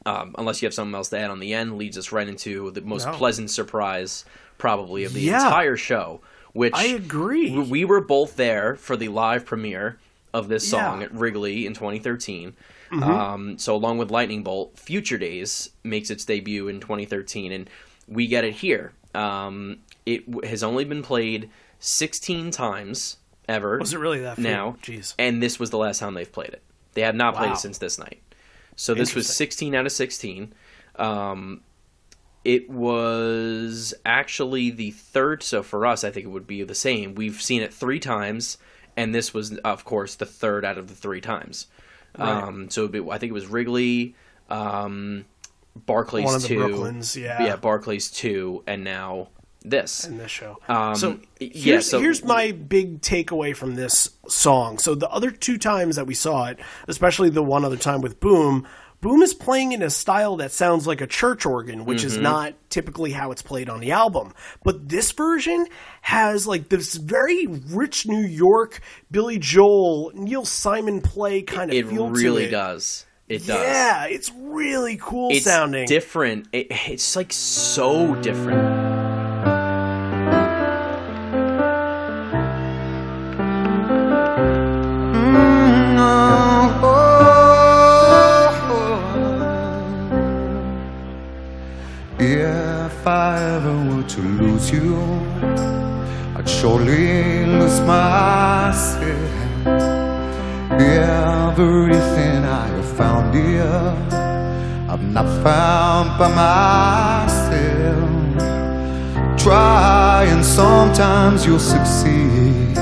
[0.05, 2.70] um, unless you have something else to add on the end leads us right into
[2.72, 3.12] the most No.
[3.12, 4.24] pleasant surprise
[4.59, 5.45] probably of the Yeah.
[5.45, 6.20] entire show
[6.53, 7.51] which I agree.
[7.53, 9.99] we- we were both there for the live premiere
[10.32, 11.07] of this song Yeah.
[11.07, 11.14] Mm-hmm.
[11.16, 12.55] at Wrigley in 2013.
[12.93, 17.68] Um, so along with Lightning Bolt, Future Days makes its debut in 2013, and
[18.09, 18.93] we get it here.
[19.14, 23.16] Um, it w- has only been played 16 times
[23.49, 23.78] ever.
[23.78, 24.45] Was it really that few?
[24.45, 24.76] now?
[24.82, 25.14] Jeez.
[25.18, 26.62] And this was the last time they've played it.
[26.95, 28.20] They have not played it since this night.
[28.77, 30.53] So this was 16 out of 16.
[30.97, 31.62] Um,
[32.45, 35.43] it was actually the third.
[35.43, 37.14] So for us, I think it would be the same.
[37.14, 38.59] We've seen it three times,
[38.97, 41.66] and this was, of course, the third out of the three times.
[42.14, 44.14] Um, so be, I think it was Wrigley,
[44.49, 45.24] um,
[45.74, 47.43] Barclays One of the two, Brooklyns, yeah.
[47.43, 49.29] yeah, Barclays two, and now
[49.70, 50.04] this.
[50.06, 50.58] in this show.
[50.68, 54.78] Um, so yeah, here's, so- here's my big takeaway from this song.
[54.78, 56.58] So the other two times that we saw it,
[56.88, 58.66] especially the one other time with Boom,
[59.02, 62.06] Boom is playing in a style that sounds like a church organ, which Mm-hmm.
[62.06, 64.32] is not typically how it's played on the album.
[64.64, 65.66] But this version
[66.00, 71.86] has like this very rich New York Billy Joel, Neil Simon play kind of it
[71.88, 72.50] feel really to it.
[72.50, 73.04] does.
[73.28, 73.60] It does.
[73.60, 75.86] Yeah, it's really cool it's sounding.
[75.86, 76.48] different.
[76.52, 78.86] It, it's like so different.
[94.57, 94.96] Lose you,
[96.36, 99.30] I'd surely lose myself.
[100.80, 103.94] Everything I have found here,
[104.88, 108.11] I've not found by myself.
[109.38, 112.76] Try and sometimes you'll succeed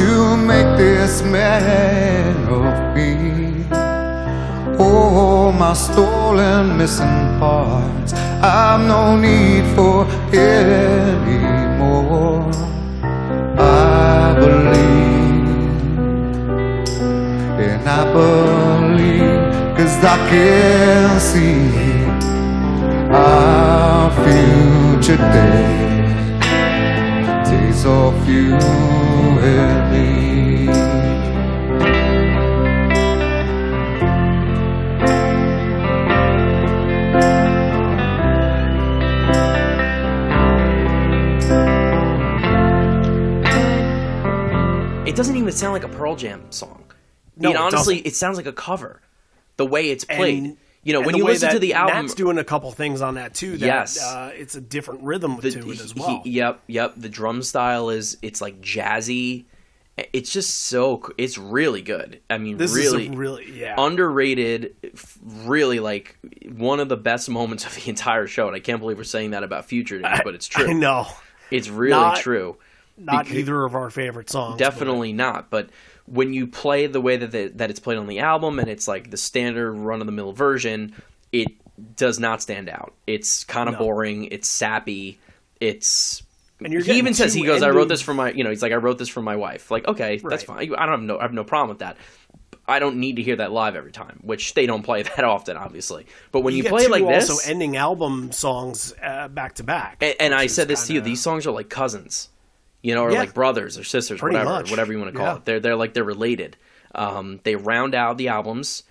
[0.00, 3.64] to make this man of me.
[4.78, 8.12] Oh, my stolen missing parts,
[8.42, 10.06] I've no need for
[10.38, 12.24] anymore.
[13.58, 15.68] I believe,
[17.58, 22.04] and I believe, cause I can see
[23.10, 26.40] our future days,
[27.50, 30.23] days of you and me.
[45.14, 46.82] It doesn't even sound like a Pearl Jam song.
[47.36, 48.06] No, it honestly, doesn't.
[48.08, 49.00] it sounds like a cover.
[49.58, 52.36] The way it's played, And- you know when you listen to the album, Matt's doing
[52.36, 53.52] a couple things on that too.
[53.58, 54.02] That, Yes.
[54.02, 56.20] uh, it's a different rhythm the- to it as he- well.
[56.24, 56.94] yep, yep.
[56.96, 59.44] The drum style is it's like jazzy.
[60.12, 62.20] It's just so it's really good.
[62.28, 63.76] I mean, this really, is a really yeah.
[63.78, 64.74] underrated.
[65.22, 66.18] Really, like
[66.56, 68.48] one of the best moments of the entire show.
[68.48, 70.66] And I can't believe we're saying that about Future Days, but it's true.
[70.70, 71.06] I know,
[71.52, 72.56] It's really Not- true.
[72.96, 74.52] Not Because- either of our favorite songs.
[74.54, 75.50] but- Definitely not.
[75.50, 75.70] But
[76.06, 78.86] when you play the way that they, that it's played on the album, and it's
[78.88, 80.94] like the standard run of the mill version,
[81.32, 81.48] it
[81.96, 82.92] does not stand out.
[83.06, 83.78] It's kind of No.
[83.80, 84.26] boring.
[84.30, 85.18] It's sappy.
[85.60, 86.22] It's
[86.62, 88.62] And you're he even says he goes, "I wrote this for my," you know, he's
[88.62, 90.58] like, "I wrote this for my wife." Like, okay, that's fine.
[90.58, 91.96] I don't have no, I have no problem with that.
[92.66, 95.56] I don't need to hear that live every time, which they don't play that often,
[95.56, 96.06] obviously.
[96.32, 99.96] But when you, get play like this, also ending album songs uh, back to back.
[100.00, 101.00] and, and I said this to you.
[101.00, 102.28] These songs are like cousins,
[102.84, 103.18] you know, or Yeah.
[103.20, 104.70] like brothers or sisters, Pretty whatever, much.
[104.70, 105.36] whatever you want to call Yeah.
[105.36, 105.44] it.
[105.46, 106.56] They're they're like they're related.
[106.94, 108.82] Um, they round out the albums,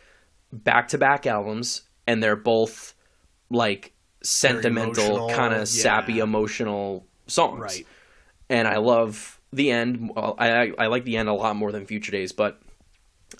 [0.51, 2.95] back to back albums, and they're both
[3.51, 5.61] like sentimental, kind yeah.
[5.61, 7.61] of sappy, emotional songs.
[7.61, 7.87] right.
[8.49, 10.11] And I love the end.
[10.17, 12.59] I I I like the end a lot more than Future Days, but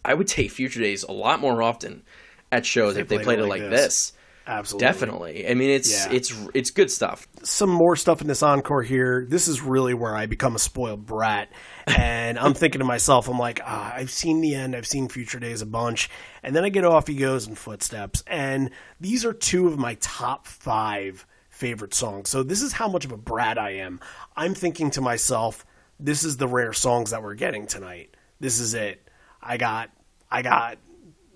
[0.05, 2.03] I would take Future Days a lot more often
[2.51, 3.81] at shows They if they played it like like this.
[3.81, 4.13] this.
[4.45, 4.85] Absolutely.
[4.87, 5.49] Definitely.
[5.49, 6.11] I mean, it's Yeah.
[6.13, 7.27] it's it's good stuff.
[7.43, 9.25] some more stuff in this encore here.
[9.29, 11.49] This is really where I become a spoiled brat.
[11.87, 15.39] And I'm thinking to myself, I'm like, ah, I've seen the end, I've seen Future
[15.39, 16.09] Days a bunch.
[16.41, 18.23] And then I get off he goes and footsteps.
[18.27, 22.29] And these are two of my top five favorite songs.
[22.29, 23.99] So this is how much of a brat I am.
[24.35, 25.65] I'm thinking to myself,
[25.99, 28.15] this is the rare songs that we're getting tonight.
[28.39, 29.07] This is it.
[29.41, 29.89] I got
[30.31, 30.77] I got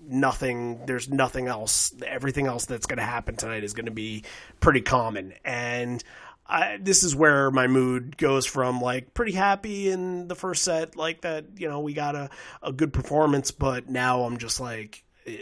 [0.08, 4.24] nothing there's nothing else everything else that's going to happen tonight is going to be
[4.60, 5.34] pretty common.
[5.44, 6.02] And
[6.48, 10.96] I, this is where my mood goes from like pretty happy in the first set
[10.96, 12.30] like that you know we got a,
[12.62, 15.36] a good performance but now i'm just like eh,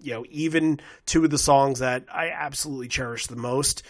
[0.00, 3.82] you know even two of the songs that i absolutely cherish the most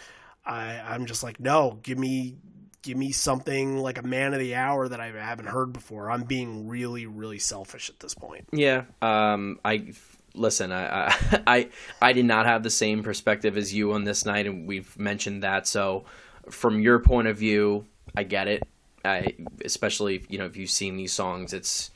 [0.42, 2.38] I, i'm just like no give me
[2.82, 6.22] give me something like a man of the hour that i haven't heard before i'm
[6.22, 8.84] being really really selfish at this point Yeah.
[9.02, 9.58] Um.
[9.64, 9.92] I
[10.34, 10.72] listen.
[10.72, 11.68] I, I I
[12.00, 15.42] I did not have the same perspective as you on this night, and we've mentioned
[15.42, 15.66] that.
[15.66, 16.04] So,
[16.50, 18.62] from your point of view, I get it.
[19.04, 21.90] I especially if, you know if you've seen these songs, it's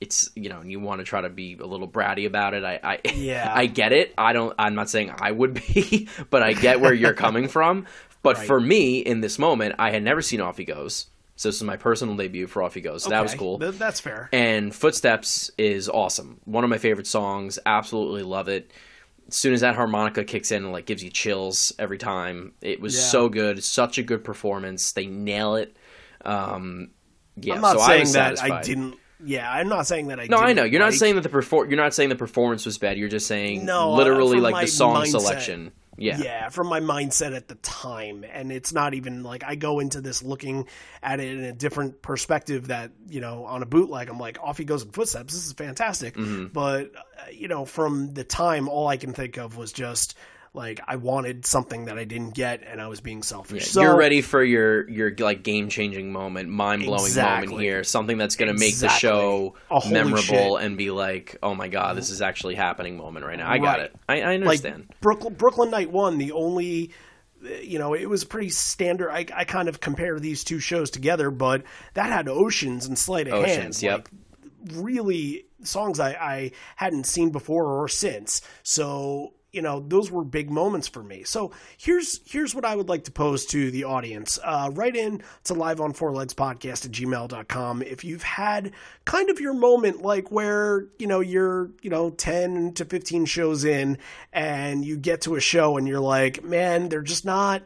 [0.00, 2.64] it's you know and you want to try to be a little bratty about it.
[2.64, 3.52] I I Yeah.
[3.54, 4.14] I get it.
[4.16, 4.54] I don't.
[4.58, 7.86] I'm not saying I would be, but I get where you're coming from.
[8.22, 8.46] But Right.
[8.46, 11.06] for me, in this moment, I had never seen Off He Goes.
[11.36, 13.02] So this is my personal debut for Off He Goes.
[13.04, 13.58] So that was cool.
[13.58, 16.38] th- that's fair And Footsteps is awesome.
[16.44, 17.58] One of my favorite songs.
[17.64, 18.70] Absolutely love it.
[19.28, 22.52] As soon as that harmonica kicks in, it like gives you chills every time.
[22.60, 23.00] It was Yeah.
[23.04, 23.64] so good.
[23.64, 24.92] Such a good performance.
[24.92, 25.74] They nail it.
[26.24, 26.90] Um,
[27.36, 28.96] yeah, I'm not so I saying was that I didn't.
[29.24, 30.26] Yeah, I'm not saying that I.
[30.26, 32.76] No, I know you're not saying that the perfor- You're not saying the performance was
[32.78, 32.98] bad.
[32.98, 35.08] You're just saying No, uh, literally like the song mindset.
[35.20, 35.72] selection.
[36.00, 36.18] Yeah.
[36.18, 40.00] Yeah, from my mindset at the time, and it's not even like I go into
[40.00, 40.66] this looking
[41.02, 42.68] at it in a different perspective.
[42.68, 45.34] That you know, on a bootleg, I'm like, off he goes in footsteps.
[45.34, 46.14] This is fantastic.
[46.14, 46.46] Mm-hmm.
[46.46, 50.16] But uh, you know, from the time, all I can think of was just
[50.52, 53.68] like I wanted something that I didn't get, and I was being selfish.
[53.68, 57.46] so you're ready for your your like game changing moment, mind blowing Exactly.
[57.48, 57.84] moment here.
[57.84, 60.62] Something that's going to make the show oh, holy memorable shit.
[60.62, 63.50] and be like, oh my god, this is actually happening moment right now.
[63.50, 63.94] I got it.
[64.08, 64.92] I, I like understand.
[65.00, 66.90] Brooklyn, Brooklyn Night One, the only,
[67.62, 69.10] you know, it was pretty standard.
[69.10, 71.62] I, I kind of compare these two shows together, but
[71.94, 73.82] that had Oceans and Sleight of Oceans, Hand.
[73.82, 73.98] yep.
[73.98, 78.42] Like, really songs I, I hadn't seen before or since.
[78.62, 81.24] So you know those were big moments for me.
[81.24, 84.38] So here's here's what I would like to pose to the audience.
[84.42, 88.72] Uh, write in to live on four legs podcast at gmail.com if you've had
[89.04, 93.64] kind of your moment like where you know you're you know 10 to 15 shows
[93.64, 93.98] in
[94.32, 97.62] and you get to a show and you're like man they're just not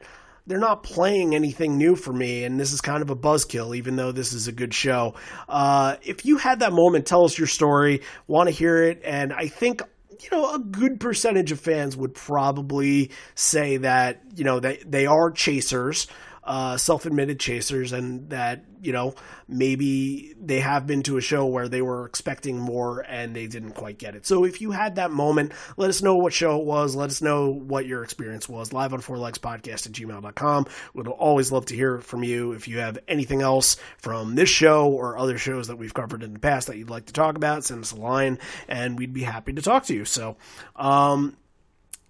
[0.46, 3.96] they're not playing anything new for me, and this is kind of a buzzkill, even
[3.96, 5.14] though this is a good show.
[5.48, 8.02] Uh, if you had that moment, tell us your story.
[8.26, 9.00] Want to hear it?
[9.04, 9.80] And I think
[10.22, 15.06] you know a good percentage of fans would probably say that you know they they
[15.06, 16.06] are chasers.
[16.44, 19.14] Uh, self-admitted chasers, and that you know
[19.48, 23.72] maybe they have been to a show where they were expecting more and they didn't
[23.72, 24.26] quite get it.
[24.26, 26.94] So if you had that moment, let us know what show it was.
[26.94, 28.72] Let us know what your experience was.
[28.72, 30.66] Live on Four Legs Podcast at gmail.com.
[30.92, 32.52] We'd always love to hear from you.
[32.52, 36.32] If you have anything else from this show or other shows that we've covered in
[36.32, 38.38] the past that you'd like to talk about, send us a line
[38.68, 40.04] and we'd be happy to talk to you.
[40.04, 40.36] So,
[40.76, 41.36] um,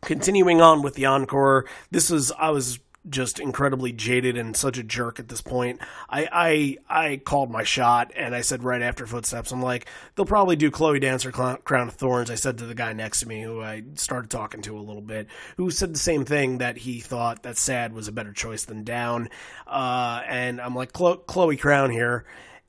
[0.03, 2.79] continuing on with the encore, this was, I was
[3.09, 5.81] just incredibly jaded and such a jerk at this point.
[6.09, 10.25] I, I I called my shot and I said right after Footsteps, I'm like, they'll
[10.25, 12.31] probably do Chloe Dancer Crown of Thorns.
[12.31, 15.03] I said to the guy next to me who I started talking to a little
[15.03, 18.65] bit, who said the same thing that he thought that Sad was a better choice
[18.65, 19.29] than Down.
[19.67, 22.25] Uh, and I'm like, Chloe Crown here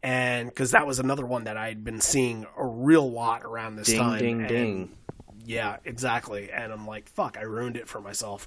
[0.05, 3.75] and because that was another one that I had been seeing a real lot around
[3.75, 4.19] this ding, time.
[4.19, 4.97] Ding, and, ding,
[5.45, 6.51] Yeah, exactly.
[6.51, 8.45] And I'm like, fuck, I ruined it for myself.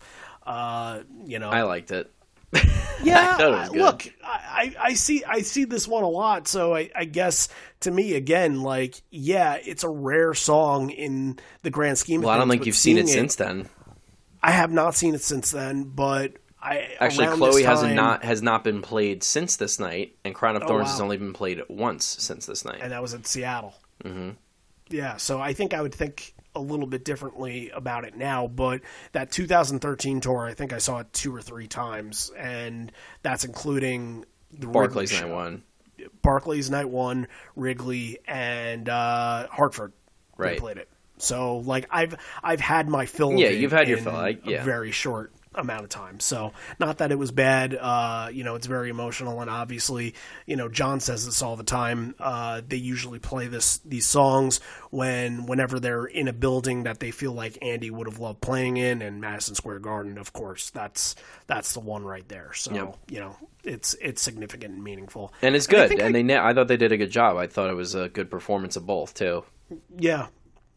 [0.49, 2.11] Uh, you know, I liked it.
[3.03, 7.05] yeah, I look, I, I see I see this one a lot, so I, I
[7.05, 12.23] guess to me again, like, yeah, it's a rare song in the grand scheme.
[12.23, 13.69] Well, I don't think you've seen it, it since then.
[14.43, 18.43] I have not seen it since then, but I actually Chloe time, has not has
[18.43, 20.93] not been played since this night, and Crown of oh, Thorns wow.
[20.93, 23.75] has only been played once since this night, and that was in Seattle.
[24.03, 24.31] Mm-hmm.
[24.89, 28.81] Yeah, so I think I would think a little bit differently about it now, but
[29.13, 32.91] that 2013 tour, I think I saw it two or three times, and
[33.23, 35.63] that's including the Barclays Night One,
[36.23, 39.93] Barclays Night One, Wrigley, and uh, Hartford.
[40.37, 40.89] Right, played it.
[41.19, 43.33] So like I've I've had my fill.
[43.33, 44.17] Yeah, you've had your fill.
[44.17, 46.21] I, yeah, very short amount of time.
[46.21, 47.75] So not that it was bad.
[47.75, 50.15] Uh, you know, it's very emotional, and obviously,
[50.47, 52.15] you know, John says this all the time.
[52.19, 57.11] Uh, they usually play this these songs when whenever they're in a building that they
[57.11, 61.17] feel like Andy would have loved playing in, and Madison Square Garden, of course, that's
[61.47, 62.53] that's the one right there.
[62.55, 62.97] So yep.
[63.11, 65.91] you know, it's it's significant and meaningful, and it's good.
[65.93, 67.37] And, and I, they, I thought they did a good job.
[67.37, 69.45] I thought it was a good performance of both too.
[69.99, 70.29] Yeah,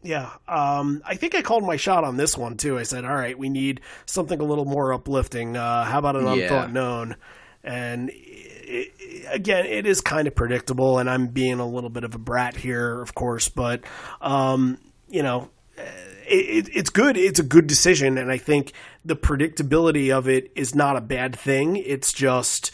[0.02, 2.78] yeah, um, I think I called my shot on this one too.
[2.78, 5.56] I said, "All right, we need something a little more uplifting.
[5.56, 6.32] Uh, how about an yeah.
[6.32, 7.16] unthought known?"
[7.62, 8.92] And it,
[9.30, 12.56] again, it is kind of predictable, and I'm being a little bit of a brat
[12.56, 13.82] here, of course, but
[14.20, 14.78] um,
[15.08, 17.16] you know, it, it's good.
[17.16, 18.72] It's a good decision, and I think
[19.04, 21.76] the predictability of it is not a bad thing.
[21.76, 22.72] It's just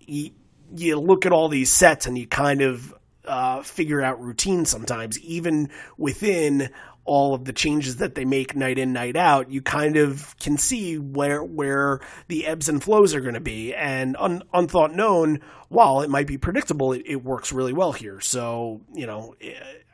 [0.00, 0.30] you,
[0.74, 2.94] you look at all these sets and you kind of
[3.30, 6.68] uh, figure out routine sometimes, even within
[7.04, 10.58] all of the changes that they make night in night out you kind of can
[10.58, 13.74] see where where the ebbs and flows are going to be.
[13.74, 18.20] And un, unthought known while it might be predictable it, it, works really well here.
[18.20, 19.34] So you know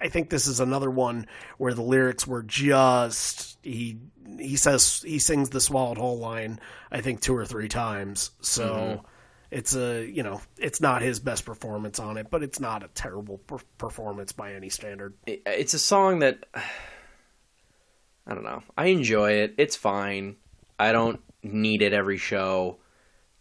[0.01, 1.27] i think this is another one
[1.59, 3.99] where the lyrics were just he
[4.39, 6.61] he says he sings the swallowed whole line
[6.91, 8.31] i think two or three times.
[8.41, 9.07] So mm-hmm
[9.51, 12.89] it's a you know it's not his best performance on it, but it's not a
[12.89, 15.15] terrible per- performance by any standard.
[15.27, 16.45] It's a song that
[18.27, 18.63] I don't know.
[18.77, 19.55] I enjoy it.
[19.57, 20.37] It's fine.
[20.79, 22.79] I don't need it every show.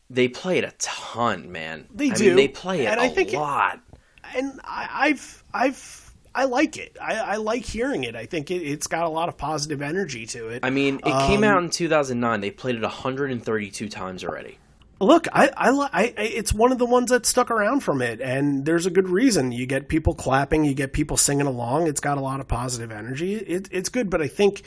[0.10, 1.88] They play it a ton, man.
[1.94, 2.28] They I do.
[2.28, 3.76] Mean, they play it and a I think lot.
[3.76, 6.98] It, and I, have I've I like it.
[7.02, 8.16] I, I, like hearing it.
[8.16, 10.60] I think it, has got a lot of positive energy to it.
[10.64, 12.42] I mean, it um, came out in 2009.
[12.42, 14.60] They played it 132 times already.
[15.00, 18.66] Look, I, I, I, it's one of the ones that stuck around from it, and
[18.66, 19.52] there's a good reason.
[19.52, 21.88] You get people clapping, you get people singing along.
[21.88, 23.36] It's got a lot of positive energy.
[23.36, 24.62] It, it's good, but I think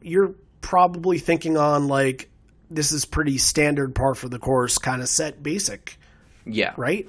[0.00, 2.30] you're probably thinking on like
[2.70, 5.98] this is pretty standard par for the course kind of set basic.
[6.46, 6.74] Yeah.
[6.76, 7.08] Right.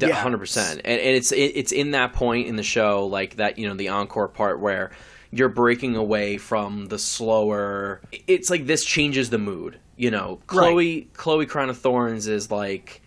[0.00, 0.36] hundred yeah.
[0.36, 0.80] percent.
[0.84, 3.74] And, and it's it, it's in that point in the show, like that, you know,
[3.74, 4.92] the encore part where
[5.32, 8.00] you're breaking away from the slower.
[8.26, 11.12] It's like this changes the mood you know, Chloe right.
[11.14, 13.02] Chloe Crown of Thorns is like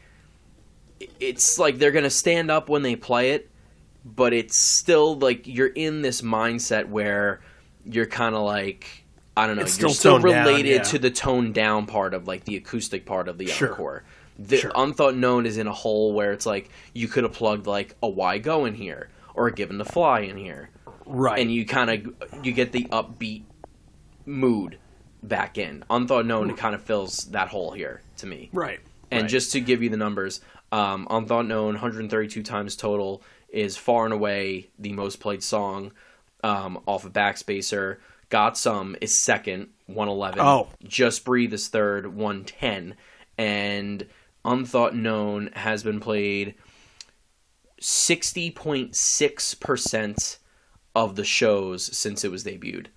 [1.20, 3.50] it's like they're gonna stand up when they play it,
[4.04, 7.42] but it's still like you're in this mindset where
[7.86, 9.06] you're kind of like
[9.38, 10.84] I don't know, it's you're still, still related down, yeah.
[10.84, 13.72] to the toned down part of like the acoustic part of the sure.
[13.72, 14.04] encore.
[14.38, 14.72] The sure.
[14.76, 18.08] unthought known is in a hole where it's like you could have plugged like a
[18.08, 20.70] why go in here or a given to fly in here,
[21.06, 21.40] right?
[21.40, 23.44] And you kind of you get the upbeat
[24.26, 24.78] mood
[25.28, 25.84] back in.
[25.90, 26.58] Unthought known mm.
[26.58, 28.50] kind of fills that hole here to me.
[28.54, 28.80] Right.
[29.12, 29.30] And right.
[29.30, 34.14] just to give you the numbers, um, Unthought known 132 times total is far and
[34.14, 35.92] away the most played song
[36.44, 37.98] um, off of Backspacer.
[38.30, 40.40] Got Some is second, 111.
[40.40, 40.70] Oh.
[40.84, 42.96] Just Breathe is third, 110.
[43.38, 44.08] And
[44.44, 46.56] Unthought Known has been played
[47.82, 50.38] 60.6%
[50.96, 52.88] of the shows since it was debuted.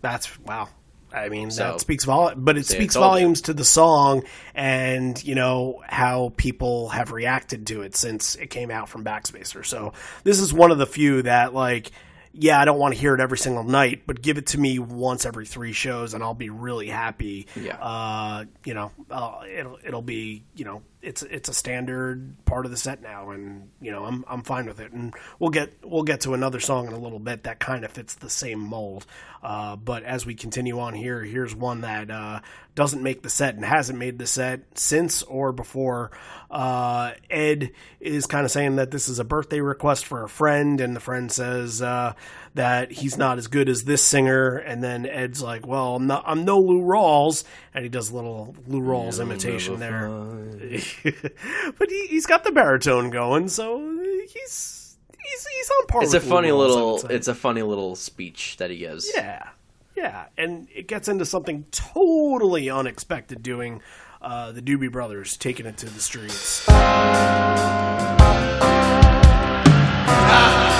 [0.00, 0.68] That's wow.
[1.12, 3.44] I mean, so, that speaks vol, but it speaks volumes you.
[3.44, 8.70] to the song and you know how people have reacted to it since it came
[8.70, 9.64] out from Backspacer.
[9.64, 9.92] So
[10.24, 11.92] this is one of the few that like,
[12.32, 14.78] yeah, I don't want to hear it every single night, but give it to me
[14.78, 17.46] once every three shows, and I'll be really happy.
[17.54, 22.64] Yeah, uh, you know, uh, it'll it'll be you know it's it's a standard part
[22.64, 24.92] of the set now, and you know I'm I'm fine with it.
[24.92, 27.90] And we'll get we'll get to another song in a little bit that kind of
[27.90, 29.04] fits the same mold.
[29.42, 32.40] Uh, but as we continue on here, here's one that uh,
[32.76, 36.12] doesn't make the set and hasn't made the set since or before.
[36.48, 40.80] Uh, Ed is kind of saying that this is a birthday request for a friend,
[40.80, 42.12] and the friend says uh,
[42.54, 46.22] that he's not as good as this singer, and then Ed's like, "Well, I'm, not,
[46.24, 47.42] I'm no Lou Rawls,"
[47.74, 50.08] and he does a little Lou Rawls imitation there.
[51.78, 53.78] but he, he's got the baritone going, so
[54.32, 56.02] he's he's he's on par.
[56.02, 57.04] It's a Lou funny little.
[57.10, 59.10] It's a funny little speech that he gives.
[59.14, 59.48] Yeah,
[59.96, 63.42] yeah, and it gets into something totally unexpected.
[63.42, 63.82] Doing
[64.20, 66.66] uh, the Doobie Brothers taking it to the streets.
[70.62, 70.71] You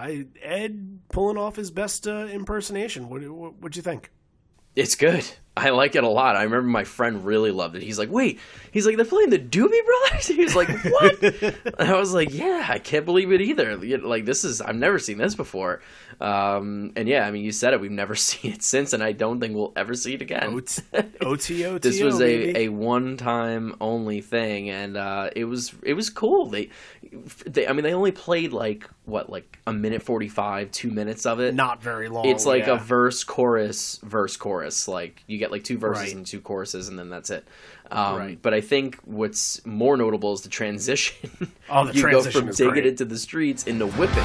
[0.00, 3.10] I Ed pulling off his best uh, impersonation.
[3.10, 4.10] What what what'd you think?
[4.74, 5.28] It's good.
[5.56, 6.36] I like it a lot.
[6.36, 7.82] I remember my friend really loved it.
[7.82, 8.38] He's like, "Wait,"
[8.70, 12.66] he's like, "They're playing the Doobie Brothers." He was like, "What?" I was like, "Yeah,
[12.68, 13.76] I can't believe it either.
[13.76, 15.80] Like this is I've never seen this before."
[16.20, 17.80] Um, and yeah, I mean, you said it.
[17.80, 20.62] We've never seen it since, and I don't think we'll ever see it again.
[21.20, 21.78] OTO.
[21.82, 26.46] this was a, a one time only thing, and uh, it was it was cool.
[26.46, 26.70] They,
[27.46, 31.24] they, I mean, they only played like what, like a minute forty five, two minutes
[31.24, 31.54] of it.
[31.54, 32.26] not very long.
[32.26, 32.74] It's like yeah.
[32.74, 34.88] a verse, chorus, verse, chorus.
[34.88, 36.14] Like you get like two verses Right.
[36.14, 37.44] and two choruses, and then that's it.
[37.90, 38.38] Um, Right.
[38.40, 41.30] But I think what's more notable is the transition.
[41.68, 42.86] Oh, the you transition go from is taking great.
[42.86, 44.22] it to the streets into whipping.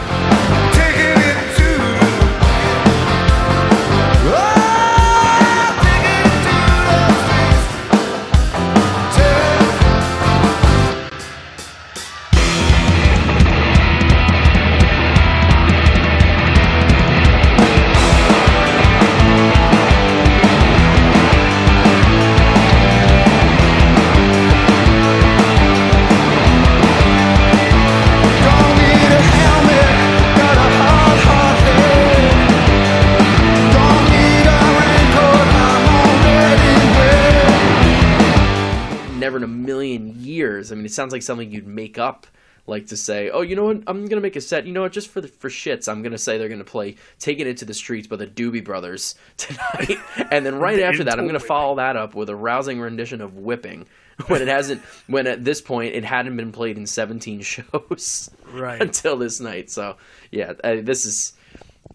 [40.66, 40.72] Years.
[40.72, 42.28] I mean, it sounds like something you'd make up.
[42.68, 43.84] Like to say, oh, you know what?
[43.86, 44.66] I'm gonna make a set.
[44.66, 44.92] You know what?
[44.92, 47.76] Just for the, for shits, I'm gonna say they're gonna play "Taking It to the
[47.76, 50.00] Streets" by the Doobie Brothers tonight,
[50.32, 53.38] and then right after that, I'm gonna follow that up with a rousing rendition of
[53.38, 53.86] "Whipping,"
[54.28, 58.32] when it hasn't, when at this point it hadn't been played in 17 shows.
[58.52, 58.82] Right.
[58.82, 59.70] until this night.
[59.70, 59.98] So
[60.32, 61.34] yeah, uh, this is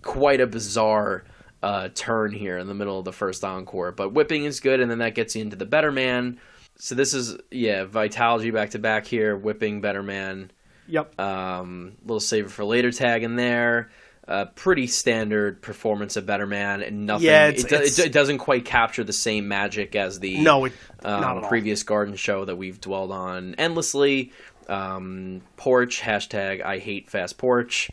[0.03, 1.25] quite a bizarre
[1.65, 3.91] uh, turn here in the middle of the first encore.
[3.91, 6.39] But whipping is good, and then that gets you into the Better Man.
[6.81, 10.51] So this is yeah, Vitalogy back to back here, whipping Better Man.
[10.89, 11.21] Yep.
[11.21, 13.91] Um, little saver for later tag in there.
[14.27, 17.27] Uh, pretty standard performance of Better Man, and nothing.
[17.27, 20.65] Yeah, it's- it, do- it, it doesn't quite capture the same magic as the No,
[20.67, 20.73] it-
[21.05, 21.49] um, not at all.
[21.49, 24.33] previous Garden show that we've dwelled on endlessly.
[24.69, 27.91] Um, porch hashtag I hate fast porch.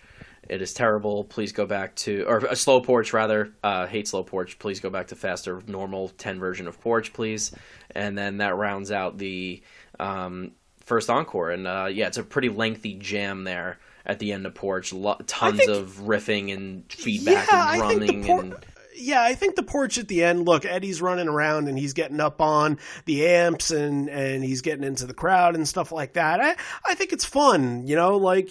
[0.47, 1.23] It is terrible.
[1.25, 3.51] Please go back to or a slow porch rather.
[3.63, 4.59] Uh, hate slow porch.
[4.59, 7.51] Please go back to faster normal ten version of porch, please.
[7.97, 9.61] And then that rounds out the
[9.99, 10.51] um,
[10.81, 11.51] first encore.
[11.51, 14.93] And uh, yeah, it's a pretty lengthy jam there at the end of porch.
[14.93, 18.55] Lo- tons think- of riffing and feedback yeah, and drumming por- and
[18.95, 20.45] yeah, I think the porch at the end.
[20.45, 24.83] Look, Eddie's running around and he's getting up on the amps and and he's getting
[24.83, 26.39] into the crowd and stuff like that.
[26.39, 26.55] I
[26.85, 27.85] I think it's fun.
[27.87, 28.49] You know, like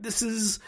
[0.00, 0.60] this is.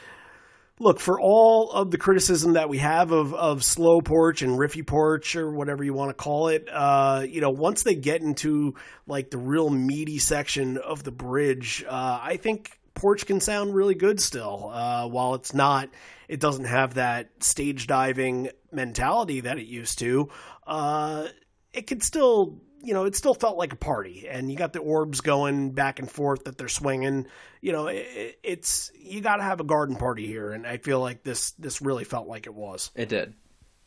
[0.82, 4.84] Look, for all of the criticism that we have of, of slow porch and riffy
[4.84, 8.74] porch or whatever you want to call it, uh, you know, once they get into
[9.06, 13.94] like the real meaty section of the bridge, uh, I think porch can sound really
[13.94, 14.70] good still.
[14.72, 15.90] Uh, while it's not,
[16.28, 20.30] it doesn't have that stage diving mentality that it used to.
[20.66, 21.28] Uh,
[21.74, 24.78] it could still you know it still felt like a party and you got the
[24.78, 27.26] orbs going back and forth that they're swinging
[27.60, 30.98] you know it, it's you got to have a garden party here and i feel
[31.00, 33.34] like this this really felt like it was It did.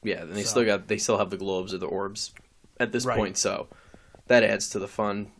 [0.03, 2.33] Yeah, and they So- still got they still have the globes or the orbs
[2.79, 3.17] at this Right.
[3.17, 3.67] point, so
[4.27, 5.31] that adds to the fun.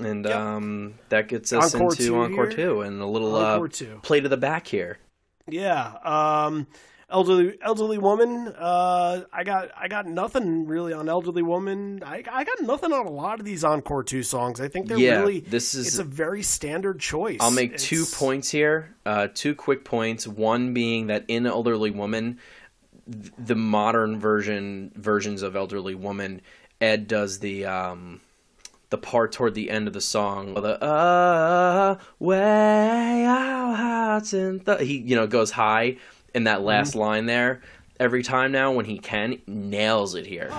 [0.00, 0.34] And Yep.
[0.34, 2.56] um, that gets us Encore into two Encore here.
[2.56, 4.00] two and a little Encore uh, two.
[4.02, 4.98] play to the back here.
[5.48, 6.66] yeah um
[7.08, 12.42] elderly elderly woman uh i got i got nothing really on elderly woman i, I
[12.42, 15.38] got nothing on a lot of these encore 2 songs i think they're Yeah, really
[15.40, 18.96] this is- it's a very standard choice I'll make two points here.
[19.06, 20.26] Uh, two quick points.
[20.26, 22.38] One being that in Elderly Woman,
[23.10, 26.40] th- the modern version versions of Elderly Woman,
[26.80, 28.20] Ed does the um,
[28.90, 30.54] the part toward the end of the song.
[30.54, 35.98] The uh, way our hearts and th-, he you know goes high
[36.36, 36.98] in that last Mm-hmm.
[37.00, 37.62] line there.
[37.98, 40.50] Every time now when he can, nails it here.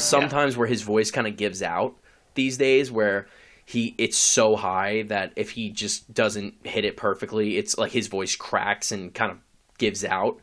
[0.00, 1.94] There's sometimes where his voice kind of gives out
[2.34, 3.26] these days where
[3.64, 8.08] he it's so high that if he just doesn't hit it perfectly, it's like his
[8.08, 9.38] voice cracks and kind of
[9.78, 10.38] gives out.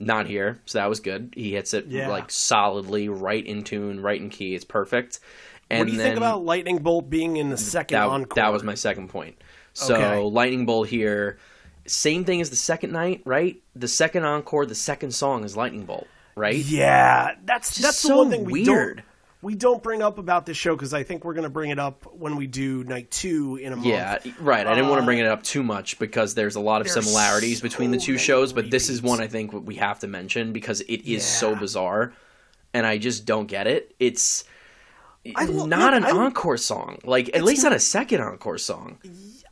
[0.00, 1.32] Not here, so that was good.
[1.36, 2.08] He hits it Yeah.
[2.08, 4.54] like solidly, right in tune, right in key.
[4.54, 5.18] It's perfect.
[5.70, 8.34] And what do you then think about lightning bolt being in the second that, encore
[8.36, 9.36] that was my second point.
[9.74, 10.20] So Okay.
[10.22, 11.38] lightning bolt here,
[11.86, 13.60] same thing as the second night, right?
[13.74, 16.06] The second encore, the second song is lightning bolt,
[16.38, 16.56] right?
[16.56, 18.96] Yeah, that's Just that's the one thing we weird.
[18.98, 19.04] don't
[19.40, 21.78] we don't bring up about this show because I think we're going to bring it
[21.78, 23.86] up when we do night two in a month.
[23.86, 24.66] Yeah, right.
[24.66, 27.60] I didn't want to bring it up too much because there's a lot of similarities
[27.60, 30.80] between the two shows, but this is one I think we have to mention because
[30.80, 32.12] it is so bizarre,
[32.74, 33.94] and I just don't get it.
[34.00, 34.42] It's
[35.24, 38.98] lo- not look, an I- encore song, like at least not a second encore song.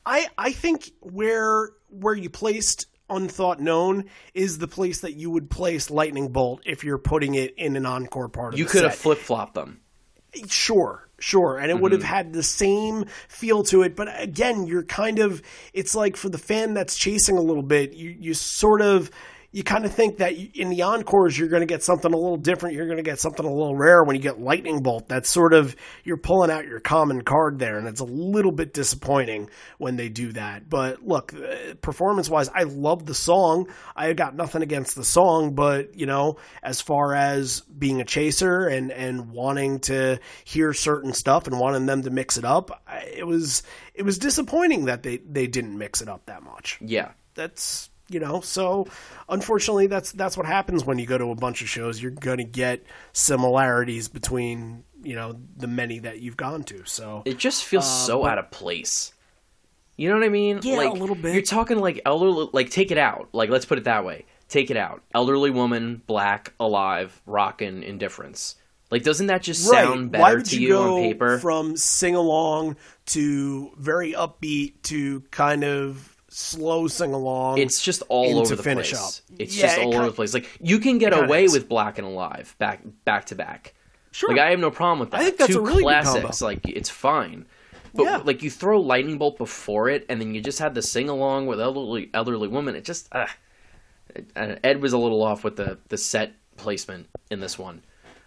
[0.05, 4.05] I I think where where you placed unthought known
[4.35, 7.87] is the place that you would place lightning bolt if you're putting it in an
[7.87, 9.81] encore part of You could have flip flopped them.
[10.49, 11.59] Sure, sure.
[11.59, 12.09] And it would have Mm-hmm.
[12.15, 13.97] had the same feel to it.
[13.97, 15.41] But again, you're kind of,
[15.73, 19.11] it's like for the fan that's chasing a little bit, you, you sort of,
[19.57, 22.37] you kind of think that in the encores, you're going to get something a little
[22.37, 22.75] different.
[22.75, 25.09] You're going to get something a little rare when you get Lightning Bolt.
[25.09, 25.75] That's sort of,
[26.05, 27.79] you're pulling out your common card there.
[27.79, 30.69] And it's a little bit disappointing when they do that.
[30.69, 33.71] But look, uh, performance wise, I love the song.
[33.97, 38.67] I got nothing against the song, but, you know, as far as being a chaser
[38.67, 42.83] and, and wanting to hear certain stuff and wanting them to mix it up,
[43.17, 43.63] it was,
[43.95, 48.21] it was disappointing that they, they didn't mix it up that much Yeah, that's you
[48.21, 48.87] know so
[49.29, 52.39] unfortunately that's that's what happens when you go to a bunch of shows you're going
[52.39, 57.65] to get similarities between you know the many that you've gone to so it just
[57.65, 59.13] feels so Uh, but- out of place.
[59.99, 60.61] You know what I mean?
[60.63, 61.33] Yeah, like, a little bit.
[61.33, 63.31] You're talking like elderly, like take it out.
[63.33, 64.27] Like let's put it that way.
[64.47, 65.03] Take it out.
[65.15, 68.57] Elderly woman, black, alive, rockin', indifference.
[68.91, 71.39] Like doesn't that just sound better why would to you, you go on paper?
[71.39, 72.77] from sing along
[73.07, 78.63] to very upbeat to kind of slow sing along it's just all and over the
[78.63, 79.23] finish place.
[79.31, 79.39] up.
[79.41, 80.35] It's Yeah, just it all kin- over the place.
[80.35, 81.53] Like you can get away is.
[81.53, 83.75] with black and alive back back to back.
[84.13, 85.21] sure Like I have no problem with that.
[85.21, 86.39] I think that's Two a really good classics.
[86.41, 86.45] combo.
[86.47, 87.47] Like it's fine.
[87.95, 88.17] But Yeah.
[88.19, 91.47] like you throw lightning bolt before it, and then you just had the sing along
[91.47, 92.75] with elderly elderly woman.
[92.77, 93.27] It just uh,
[94.35, 97.83] Ed was a little off with the the set placement in this one.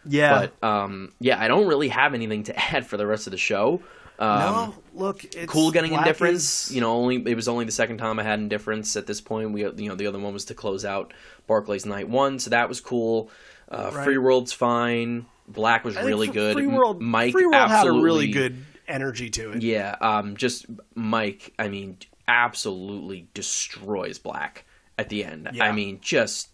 [0.05, 3.31] yeah But um, yeah, I don't really have anything to add for the rest of
[3.31, 3.81] the show.
[4.19, 6.67] Um, no look it's cool getting indifference.
[6.69, 9.21] is- You know, only it was only the second time I had indifference at this
[9.21, 9.51] point.
[9.51, 11.13] We, you know, the other one was to close out
[11.47, 13.31] Barclays Night One, so that was cool.
[13.71, 14.03] Uh, Right.
[14.03, 15.25] Free World's fine.
[15.47, 16.53] Black was really good.
[16.53, 19.63] Free World, Mike Free World had a really good energy to it.
[19.63, 21.53] Yeah, um, just Mike.
[21.57, 21.97] I mean,
[22.27, 24.65] absolutely destroys Black
[24.97, 25.49] at the end.
[25.53, 25.65] Yeah.
[25.65, 26.49] I mean, just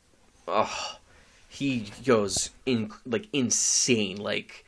[0.47, 0.97] oh,
[1.49, 4.17] he goes in like insane.
[4.17, 4.63] Like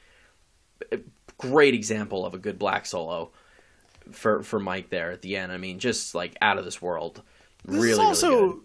[1.37, 3.31] great example of a good Black solo
[4.11, 5.51] for for Mike there at the end.
[5.51, 7.21] I mean, just like out of this world.
[7.65, 8.59] This really, also really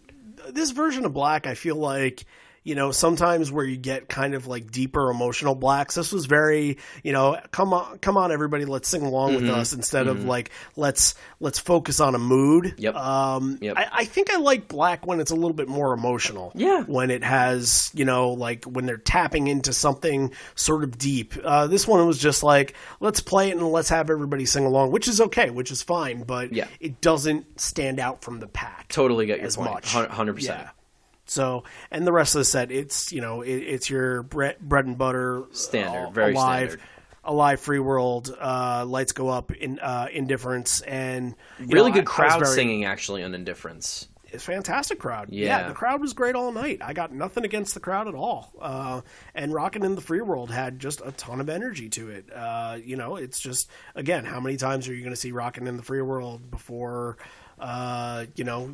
[0.51, 1.47] this version of Black.
[1.47, 2.25] I feel like
[2.65, 5.95] you know, sometimes where you get kind of like deeper emotional blacks.
[5.97, 9.47] This was very, you know, come on, come on, everybody, let's sing along Mm-hmm.
[9.47, 12.75] with us instead of like let's let's focus on a mood.
[12.79, 12.95] Yep.
[12.95, 13.77] Um, Yep.
[13.77, 16.53] I, I think I like black when it's a little bit more emotional.
[16.55, 16.83] Yeah.
[16.83, 21.35] When it has, you know, like when they're tapping into something sort of deep.
[21.43, 24.91] Uh, this one was just like let's play it and let's have everybody sing along,
[24.93, 26.67] which is okay, which is fine, but Yeah.
[26.81, 29.71] it doesn't stand out from the pack Totally get your as point.
[29.73, 29.93] much.
[29.93, 30.69] Hun- Hundred percent.
[31.33, 31.43] Yeah.
[31.43, 34.87] So, and the rest of the set, it's you know, it, it's your bread, bread
[34.87, 36.81] and butter, Standard, uh, very alive, standard.
[37.25, 42.13] alive, free world, uh, lights go up in uh, indifference, and Really know, good I-
[42.13, 44.09] I crowd was very- singing actually on Indifference.
[44.35, 45.29] It's fantastic crowd.
[45.31, 45.69] Yeah.
[45.69, 46.79] the crowd was great all night.
[46.83, 48.51] I got nothing against the crowd at all.
[48.59, 49.03] Uh,
[49.35, 52.33] and Rockin' in the Free World had just a ton of energy to it.
[52.35, 55.67] Uh, you know, it's just again, how many times are you going to see Rockin'
[55.67, 57.19] in the Free World before,
[57.59, 58.73] uh, you know,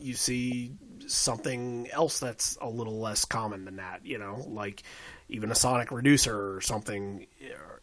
[0.00, 0.72] you see
[1.06, 4.04] something else that's a little less common than that.
[4.04, 4.82] You know, like
[5.28, 7.26] even a Sonic Reducer or something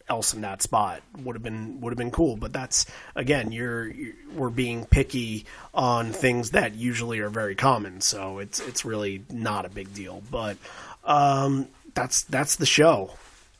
[0.08, 2.36] else in that spot would have been would have been cool.
[2.36, 8.00] But that's again, you're, you're we're being picky on things that usually are very common,
[8.00, 10.22] so it's it's really not a big deal.
[10.30, 10.56] But
[11.04, 13.12] um, that's that's the show.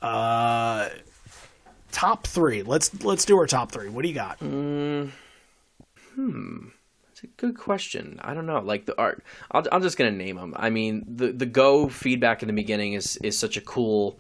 [0.03, 0.89] Uh,
[1.93, 2.63] top three.
[2.63, 3.89] Let's let's do our top three.
[3.89, 4.39] What do you got?
[6.17, 6.74] It's
[7.25, 8.19] a good question.
[8.23, 8.61] I don't know.
[8.61, 10.55] Like the art, I'll, I'm just gonna name them.
[10.57, 14.19] I mean, the the go feedback in the beginning is is such a cool,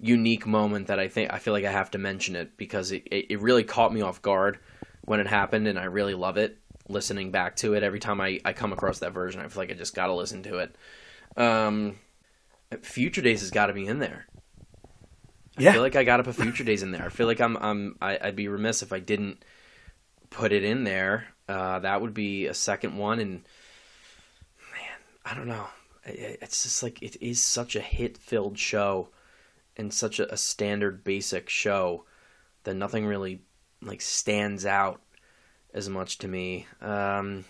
[0.00, 3.02] unique moment that I think I feel like I have to mention it because it
[3.10, 4.58] it, it really caught me off guard
[5.04, 6.58] when it happened, and I really love it.
[6.88, 9.70] Listening back to it every time I I come across that version, I feel like
[9.70, 10.76] I just gotta listen to it.
[11.36, 11.96] Um,
[12.82, 14.26] Future Days has got to be in there.
[15.58, 15.72] I Yeah.
[15.72, 17.04] feel like I got to put Future Days in there.
[17.04, 19.44] I feel like I'm I'm I, I'd be remiss if I didn't
[20.30, 21.26] put it in there.
[21.48, 23.32] Uh, that would be a second one, and
[24.72, 25.66] man, I don't know.
[26.04, 29.08] It's just like it is such a hit-filled show,
[29.76, 32.04] and such a, a standard, basic show
[32.64, 33.42] that nothing really
[33.82, 35.00] like stands out
[35.74, 36.66] as much to me.
[36.80, 37.44] Um,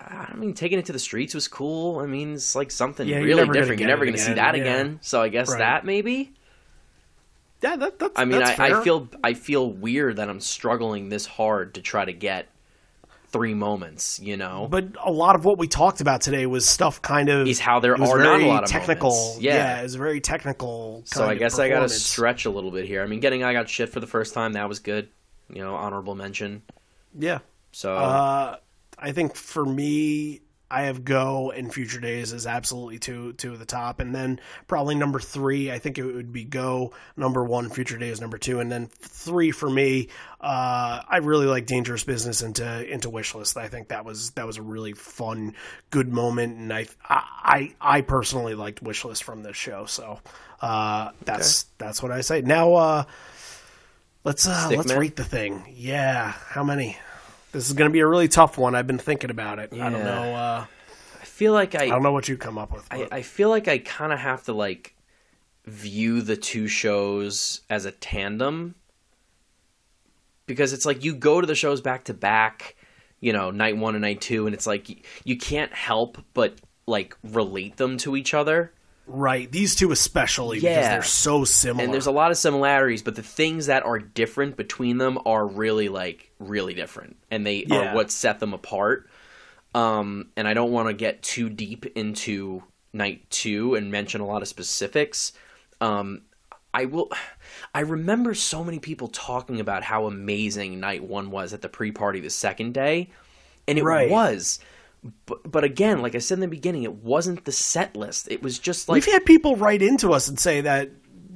[0.00, 1.98] I mean, taking it to the streets was cool.
[2.00, 3.80] I mean, it's like something Yeah, really different.
[3.80, 4.62] You're never going to see that yeah.
[4.62, 4.98] again.
[5.02, 5.58] So I guess Right.
[5.58, 6.32] that maybe.
[7.62, 8.18] Yeah, that, that's.
[8.18, 11.82] I mean, that's I, I feel I feel weird that I'm struggling this hard to
[11.82, 12.48] try to get
[13.28, 14.18] three moments.
[14.18, 17.46] You know, But a lot of what we talked about today was stuff kind of
[17.46, 19.10] Is how there are not a lot of technical.
[19.10, 19.40] moments.
[19.42, 19.80] Yeah.
[19.80, 21.02] it was very technical.
[21.04, 23.02] so I guess I got to stretch a little bit here.
[23.02, 25.08] I mean, getting I got shit for the first time that was good.
[25.52, 26.62] You know, honorable mention.
[27.18, 27.38] Yeah,
[27.72, 28.56] So uh,
[28.96, 33.58] I think for me, I have Go and Future Days is absolutely two two of
[33.58, 35.70] the top, and then probably number three.
[35.70, 39.50] I think it would be Go number one, Future Days number two, and then three
[39.50, 40.08] for me.
[40.40, 43.56] Uh, I really like Dangerous Business into into Wishlist.
[43.56, 45.54] I think that was that was a really fun,
[45.90, 49.86] good moment, and I I I personally liked Wishlist from this show.
[49.86, 50.20] So
[50.62, 52.42] uh, that's that's what I say.
[52.42, 53.04] Now uh,
[54.22, 54.98] let's uh, let's Stickman?
[54.98, 55.64] rate the thing.
[55.74, 56.96] Yeah, how many?
[57.52, 58.74] This is going to be a really tough one.
[58.74, 59.72] I've been thinking about it.
[59.72, 60.34] I don't know.
[60.34, 60.66] Uh,
[61.20, 62.86] I feel like I I don't know what you come up with.
[62.90, 64.94] I, I feel like I kind of have to like
[65.66, 68.74] view the two shows as a tandem
[70.46, 72.76] because it's like you go to the shows back to back,
[73.20, 77.16] you know, night one and night two, and it's like you can't help but like
[77.24, 78.72] relate them to each other.
[79.10, 81.84] Right, these two especially because they're so similar.
[81.84, 85.46] And there's a lot of similarities, but the things that are different between them are
[85.46, 87.92] really like really different, and they Yeah.
[87.92, 89.08] are what set them apart.
[89.74, 92.62] Um, and I don't want to get too deep into
[92.92, 95.32] night two and mention a lot of specifics.
[95.80, 96.22] Um,
[96.72, 97.10] I will.
[97.74, 102.20] I remember so many people talking about how amazing night one was at the pre-party
[102.20, 103.10] the second day,
[103.66, 104.10] and it Right.
[104.10, 104.60] was.
[105.26, 108.28] But, but again, like I said in the beginning, it wasn't the set list.
[108.30, 110.90] It was just like We've had people write into us and say that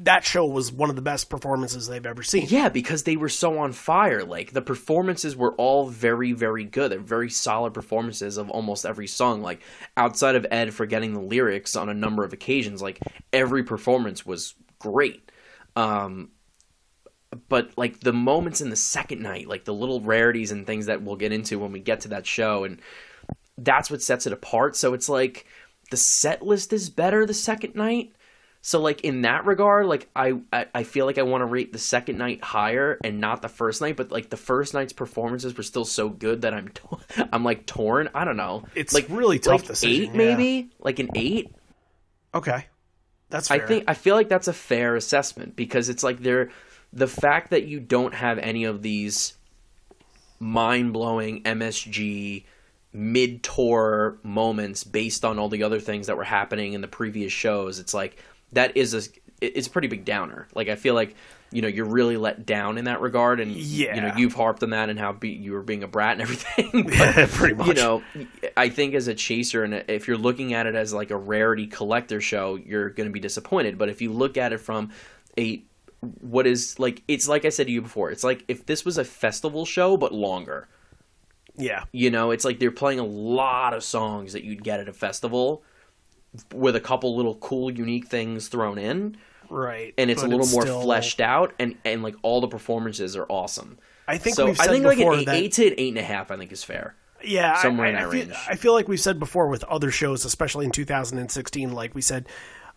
[0.05, 2.47] that show was one of the best performances they've ever seen.
[2.49, 4.23] Yeah, because they were so on fire.
[4.23, 6.93] Like the performances were all very, very good.
[6.93, 9.43] They're very solid performances of almost every song.
[9.43, 9.63] Like
[9.97, 13.01] outside of Ed forgetting the lyrics on a number of occasions, like
[13.33, 15.31] every performance was great.
[15.75, 16.31] Um,
[17.49, 21.03] but like the moments in the second night, like the little rarities and things that
[21.03, 22.81] we'll get into when we get to that show, and
[23.59, 24.77] that's what sets it apart.
[24.77, 25.47] So it's like
[25.91, 28.13] the set list is better the second night.
[28.63, 31.73] So like in that regard, like I I, I feel like I want to rate
[31.73, 35.55] the second night higher and not the first night, but like the first night's performances
[35.57, 38.09] were still so good that I'm to- I'm like torn.
[38.15, 38.65] I don't know.
[38.75, 40.17] It's like really tough like decision, Eight yeah.
[40.17, 41.55] maybe like an eight.
[42.35, 42.67] Okay,
[43.29, 46.51] that's I think I feel like that's a fair assessment because it's like they're
[46.91, 49.35] the fact that you don't have any of these
[50.39, 52.45] mind blowing MSG,
[52.95, 57.33] mid tour moments based on all the other things that were happening in the previous
[57.33, 57.79] shows.
[57.81, 58.17] It's like
[58.53, 59.03] that is a
[59.41, 60.47] it's a pretty big downer.
[60.55, 61.17] Like I feel like
[61.51, 63.95] you know you're really let down in that regard, and Yeah.
[63.97, 66.23] you know you've harped on that and how be, you were being a brat and
[66.23, 66.85] everything.
[66.99, 67.67] But, Pretty much.
[67.67, 68.03] You know,
[68.57, 71.67] I think as a chaser and if you're looking at it as like a rarity
[71.67, 73.77] collector show, you're going to be disappointed.
[73.77, 74.91] But if you look at it from
[75.37, 75.63] a
[76.21, 78.99] what is like it's like I said to you before, it's like if this was
[78.99, 80.69] a festival show but longer.
[81.57, 81.85] Yeah.
[81.93, 84.93] You know, it's like they're playing a lot of songs that you'd get at a
[84.93, 85.63] festival
[86.53, 89.17] with a couple little cool unique things thrown in
[89.51, 89.95] Right.
[89.97, 93.27] and it's a little more still- fleshed out and and like all the performances are
[93.29, 93.79] awesome.
[94.09, 96.03] I think so I think like an eight, that eight to an eight and a
[96.03, 96.97] half I think is fair.
[97.23, 98.37] yeah, I- somewhere I, in that I feel, range.
[98.49, 101.73] I feel like we've said before with other shows, especially in 2016.
[101.73, 102.29] Like we said,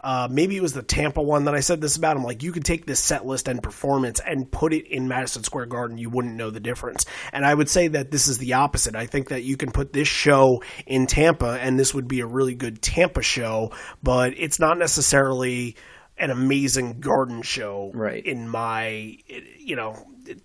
[0.02, 2.18] uh, maybe it was the Tampa one that I said this about.
[2.18, 5.44] I'm like, you could take this set list and performance and put it in Madison
[5.44, 7.06] Square Garden, you wouldn't know the difference.
[7.34, 8.96] And I would say that this is the opposite.
[8.96, 12.28] I think that you can put this show in Tampa, and this would be a
[12.28, 13.72] really good Tampa show,
[14.04, 15.76] but it's not necessarily
[16.20, 18.26] an amazing garden show Right.
[18.26, 19.18] in my
[19.60, 19.96] you know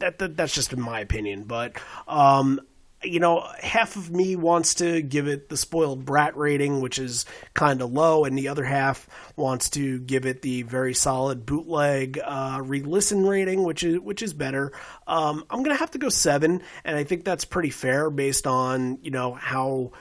[0.00, 1.72] that, that that's just in my opinion but
[2.06, 2.60] um
[3.04, 7.24] you know half of me wants to give it the spoiled brat rating which is
[7.54, 12.18] kind of low and the other half wants to give it the very solid bootleg
[12.24, 14.72] uh re-listen rating which is which is better.
[15.06, 18.98] Um i'm gonna have to go seven and i think that's pretty fair based on
[19.02, 19.92] you know how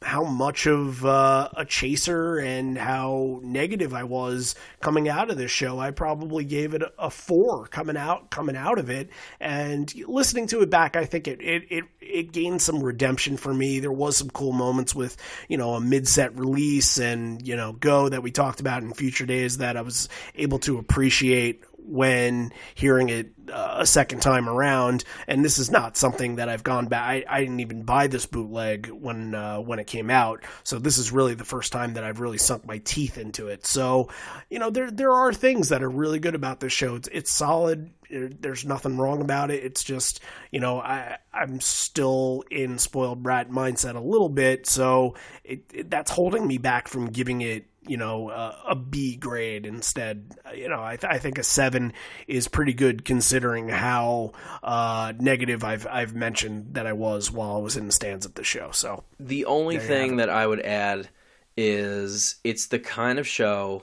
[0.00, 5.50] how much of uh, a chaser and how negative I was coming out of this
[5.50, 5.78] show.
[5.78, 10.62] I probably gave it a, four coming out coming out of it, and listening to
[10.62, 13.80] it back, I think it it it, it gained some redemption for me.
[13.80, 15.16] There was some cool moments with
[15.48, 18.92] you know a mid set release and you know go that we talked about in
[18.94, 24.48] future days that I was able to appreciate when hearing it uh, a second time
[24.48, 25.04] around.
[25.26, 27.02] And this is not something that I've gone back.
[27.02, 30.98] I, I didn't even buy this bootleg when uh, when it came out, so this
[30.98, 33.66] is really the first time that I've really sunk my teeth into it.
[33.66, 34.10] So,
[34.50, 36.94] you know, there there are things that are really good about this show.
[36.94, 37.90] It's it's solid.
[38.10, 39.64] There's nothing wrong about it.
[39.64, 45.14] It's just, you know, I I'm still in spoiled brat mindset a little bit, so
[45.44, 49.66] it, it that's holding me back from giving it you know uh, a B grade
[49.66, 50.32] instead.
[50.54, 51.92] You know, I, th- I think a seven
[52.26, 54.32] is pretty good considering how
[54.62, 58.34] uh, negative I've I've mentioned that I was while I was in the stands at
[58.34, 58.70] the show.
[58.72, 61.08] So The only thing that I would add
[61.56, 63.82] is it's the kind of show,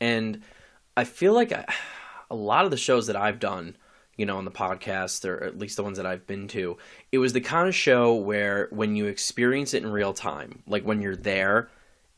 [0.00, 0.42] and
[0.96, 1.64] I feel like I,
[2.30, 3.76] a lot of the shows that I've done,
[4.16, 6.76] you know, on the podcast, or at least the ones that I've been to,
[7.10, 10.84] it was the kind of show where when you experience it in real time, like
[10.84, 11.68] when you're there,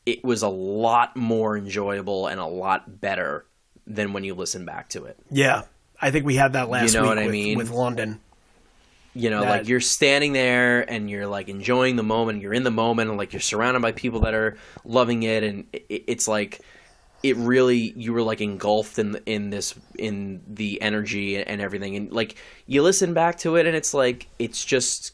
[0.05, 3.45] it was a lot more enjoyable and a lot better
[3.87, 5.17] than when you listen back to it.
[5.31, 5.63] yeah,
[6.01, 7.57] I think we had that last you know week what I with, mean?
[7.57, 8.19] with London.
[9.15, 12.41] You know, That- like you're standing there and you're like enjoying the moment.
[12.41, 15.65] You're in the moment, and like you're surrounded by people that are loving it, and
[15.71, 16.61] it, it's like
[17.21, 22.11] it really you were like engulfed in in this in the energy and everything, and
[22.11, 22.35] like
[22.65, 25.11] you listen back to it, and it's like it's just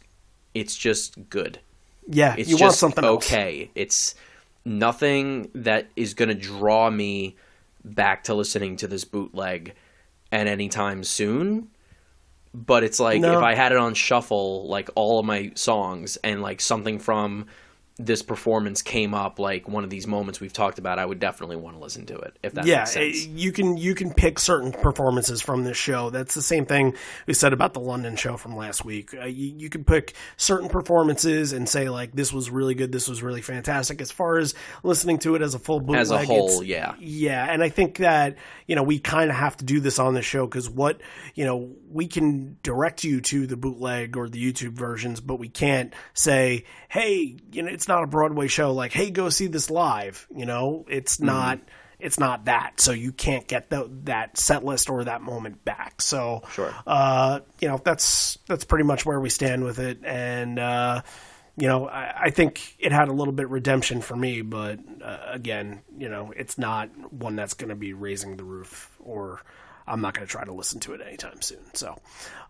[0.56, 1.60] it's just good.
[2.08, 3.26] Yeah, It's you just want something else.
[3.28, 3.70] okay.
[3.76, 4.16] It's
[4.70, 7.36] nothing that is going to draw me
[7.84, 9.74] back to listening to this bootleg
[10.32, 11.70] at any time soon.
[12.54, 13.38] But it's like No.
[13.38, 17.46] if I had it on shuffle, like all of my songs, and like something from
[18.00, 21.58] this performance came up, like one of these moments we've talked about, I would definitely
[21.58, 22.38] want to listen to it.
[22.42, 23.26] If that yeah, makes sense.
[23.26, 26.10] eh, you can you can pick certain performances from this show.
[26.10, 26.96] That's the same thing
[27.28, 29.14] we said about the London show from last week.
[29.14, 33.10] Uh, you, you can pick certain performances and say like this was really good, this
[33.10, 34.00] was really fantastic.
[34.00, 36.96] As far as listening to it as a full bootleg, As a whole, yeah.
[37.00, 37.46] yeah.
[37.52, 40.22] And I think that you know we kind of have to do this on the
[40.22, 41.02] show because what
[41.36, 45.50] you know we can direct you to the bootleg or the YouTube versions, but we
[45.50, 48.72] can't say, hey, you know, it's not a Broadway show.
[48.72, 50.26] Like, hey, go see this live.
[50.34, 51.26] You know, it's Mm-hmm.
[51.26, 51.60] not
[52.00, 56.02] it's not that so you can't get the, that set list or that moment back
[56.02, 56.74] so Sure.
[56.88, 61.02] uh, you know that's that's pretty much where we stand with it and uh,
[61.58, 65.18] you know I, I think it had a little bit redemption for me but uh,
[65.28, 69.42] again you know it's not one that's going to be raising the roof or
[69.86, 71.66] I'm not going to try to listen to it anytime soon.
[71.74, 71.98] So,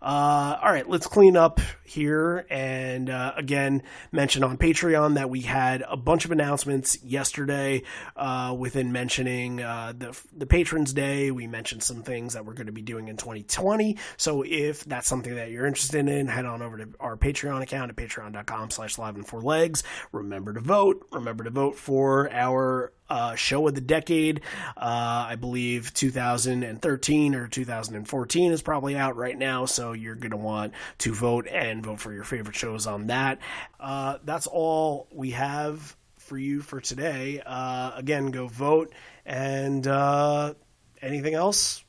[0.02, 2.46] uh, all right, let's clean up here.
[2.48, 3.82] And uh, again,
[4.12, 7.82] mention on Patreon that we had a bunch of announcements yesterday
[8.16, 11.30] uh, within mentioning uh, the, the Patrons Day.
[11.30, 13.98] We mentioned some things that we're going to be doing in 2020.
[14.16, 17.90] So, if that's something that you're interested in, head on over to our Patreon account
[17.90, 19.82] at patreon.com slash live on four legs.
[20.12, 21.06] Remember to vote.
[21.12, 24.40] Remember to vote for our uh, show of the decade.
[24.76, 30.36] Uh, I believe 2013 or 2014 is probably out right now, so you're going to
[30.36, 33.38] want to vote and vote for your favorite shows on that.
[33.78, 37.42] Uh, that's all we have for you for today.
[37.44, 38.92] Uh, again, go vote.
[39.26, 40.54] And uh,
[41.02, 41.84] anything else?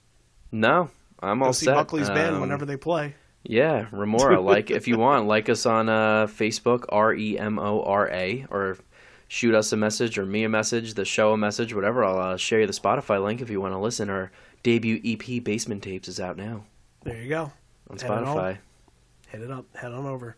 [0.51, 1.75] No, I'm all see set.
[1.75, 3.15] Buckley's band Um, whenever they play.
[3.43, 4.39] Yeah, Remora.
[4.41, 8.45] like if you want, like us on uh, Facebook, R E M O R A,
[8.49, 8.77] or
[9.27, 12.03] shoot us a message or me a message, the show a message, whatever.
[12.03, 14.09] I'll uh, share you the Spotify link if you want to listen.
[14.09, 14.31] Our
[14.63, 16.65] debut EP, Basement Tapes, is out now
[17.03, 17.51] There you go.
[17.91, 18.57] On Spotify.
[19.27, 19.65] Hit it up.
[19.75, 20.35] Head on over.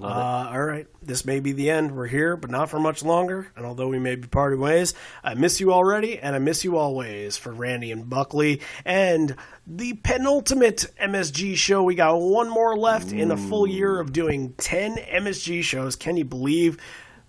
[0.00, 0.86] Uh, all right.
[1.02, 1.96] This may be the end.
[1.96, 3.50] We're here, but not for much longer.
[3.56, 6.76] And although we may be parting ways, I miss you already, and I miss you
[6.76, 8.60] always for Randy and Buckley.
[8.84, 11.82] And the penultimate MSG show.
[11.82, 15.96] We got one more left in the full year of doing 10 MSG shows.
[15.96, 16.76] Can you believe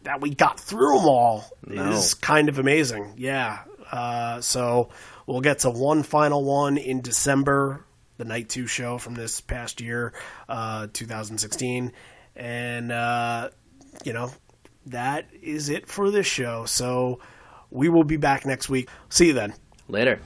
[0.03, 1.45] that we got through them all?
[1.65, 1.91] No.
[1.91, 3.13] Is kind of amazing.
[3.17, 3.59] Yeah.
[3.91, 4.89] Uh, so
[5.25, 7.85] we'll get to one final one in December,
[8.17, 10.13] the night two show from this past year,
[10.49, 11.91] uh, 2016.
[12.35, 13.49] And, uh,
[14.03, 14.31] you know,
[14.87, 16.65] that is it for this show.
[16.65, 17.19] So
[17.69, 18.89] we will be back next week.
[19.09, 19.53] See you then.
[19.87, 20.19] Later.